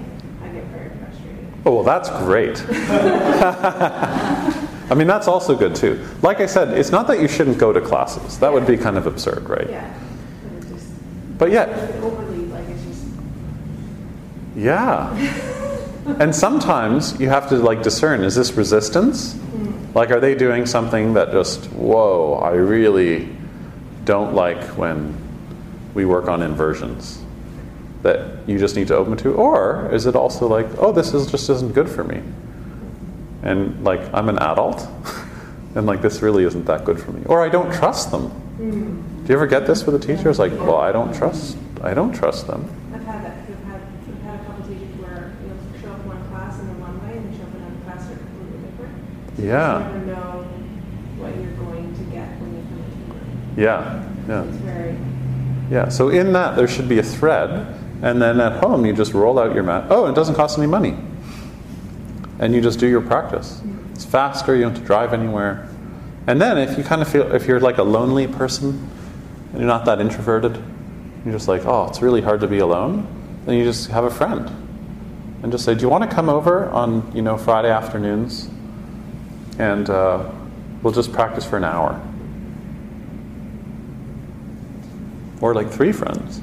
[0.43, 1.47] I get very frustrated.
[1.65, 2.63] Oh, well, that's great.
[4.89, 5.99] I mean, that's also good too.
[6.21, 8.37] Like I said, it's not that you shouldn't go to classes.
[8.39, 9.69] That would be kind of absurd, right?
[9.69, 9.85] Yeah.
[10.59, 10.87] But just,
[11.37, 13.03] But yet, if it overly, like, it's just,
[14.55, 15.13] yeah.
[16.19, 19.37] and sometimes you have to like discern is this resistance
[19.93, 23.27] Like, are they doing something that just, whoa, I really
[24.05, 25.17] don't like when
[25.93, 27.21] we work on inversions
[28.03, 29.33] that you just need to open to?
[29.33, 32.21] Or is it also like, oh, this is just isn't good for me?
[33.43, 34.87] And like, I'm an adult,
[35.75, 37.23] and like, this really isn't that good for me.
[37.25, 38.31] Or I don't trust them.
[38.57, 40.29] Do you ever get this with a teacher?
[40.29, 42.63] It's like, well, I don't trust, I don't trust them.
[42.93, 46.07] I've had that, we've had, we've had a couple teachers where you'll show up in
[46.07, 48.69] one class and then one way, and then show up in another class they're completely
[48.69, 48.93] different.
[49.09, 49.87] So Yeah.
[49.87, 50.43] You never know
[51.17, 53.53] what you're going to get when you come into the room.
[53.57, 54.43] Yeah, yeah.
[54.43, 54.97] It's very,
[55.69, 59.13] Yeah, so in that there should be a thread, and then at home you just
[59.13, 59.85] roll out your mat.
[59.89, 60.97] Oh, it doesn't cost any money.
[62.39, 63.61] And you just do your practice.
[63.93, 65.69] It's faster, you don't have to drive anywhere.
[66.27, 68.89] And then if you kind of feel, if you're like a lonely person,
[69.51, 70.61] and you're not that introverted,
[71.23, 73.05] you're just like, oh, it's really hard to be alone,
[73.45, 74.49] then you just have a friend.
[75.43, 78.49] And just say, do you want to come over on, you know, Friday afternoons?
[79.59, 80.29] And uh,
[80.81, 81.99] we'll just practice for an hour.
[85.41, 86.41] Or like three friends.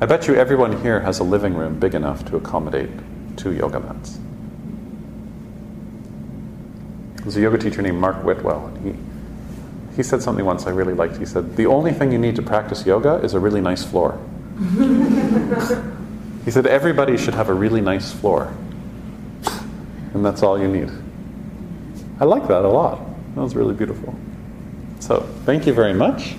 [0.00, 2.90] I bet you everyone here has a living room big enough to accommodate
[3.36, 4.18] two yoga mats.
[7.16, 10.92] There's a yoga teacher named Mark Whitwell, and he, he said something once I really
[10.92, 11.16] liked.
[11.16, 14.20] He said, The only thing you need to practice yoga is a really nice floor.
[16.44, 18.54] he said, Everybody should have a really nice floor.
[20.12, 20.90] And that's all you need.
[22.24, 23.00] I like that a lot.
[23.34, 24.14] That was really beautiful.
[24.98, 26.36] So, thank you very much.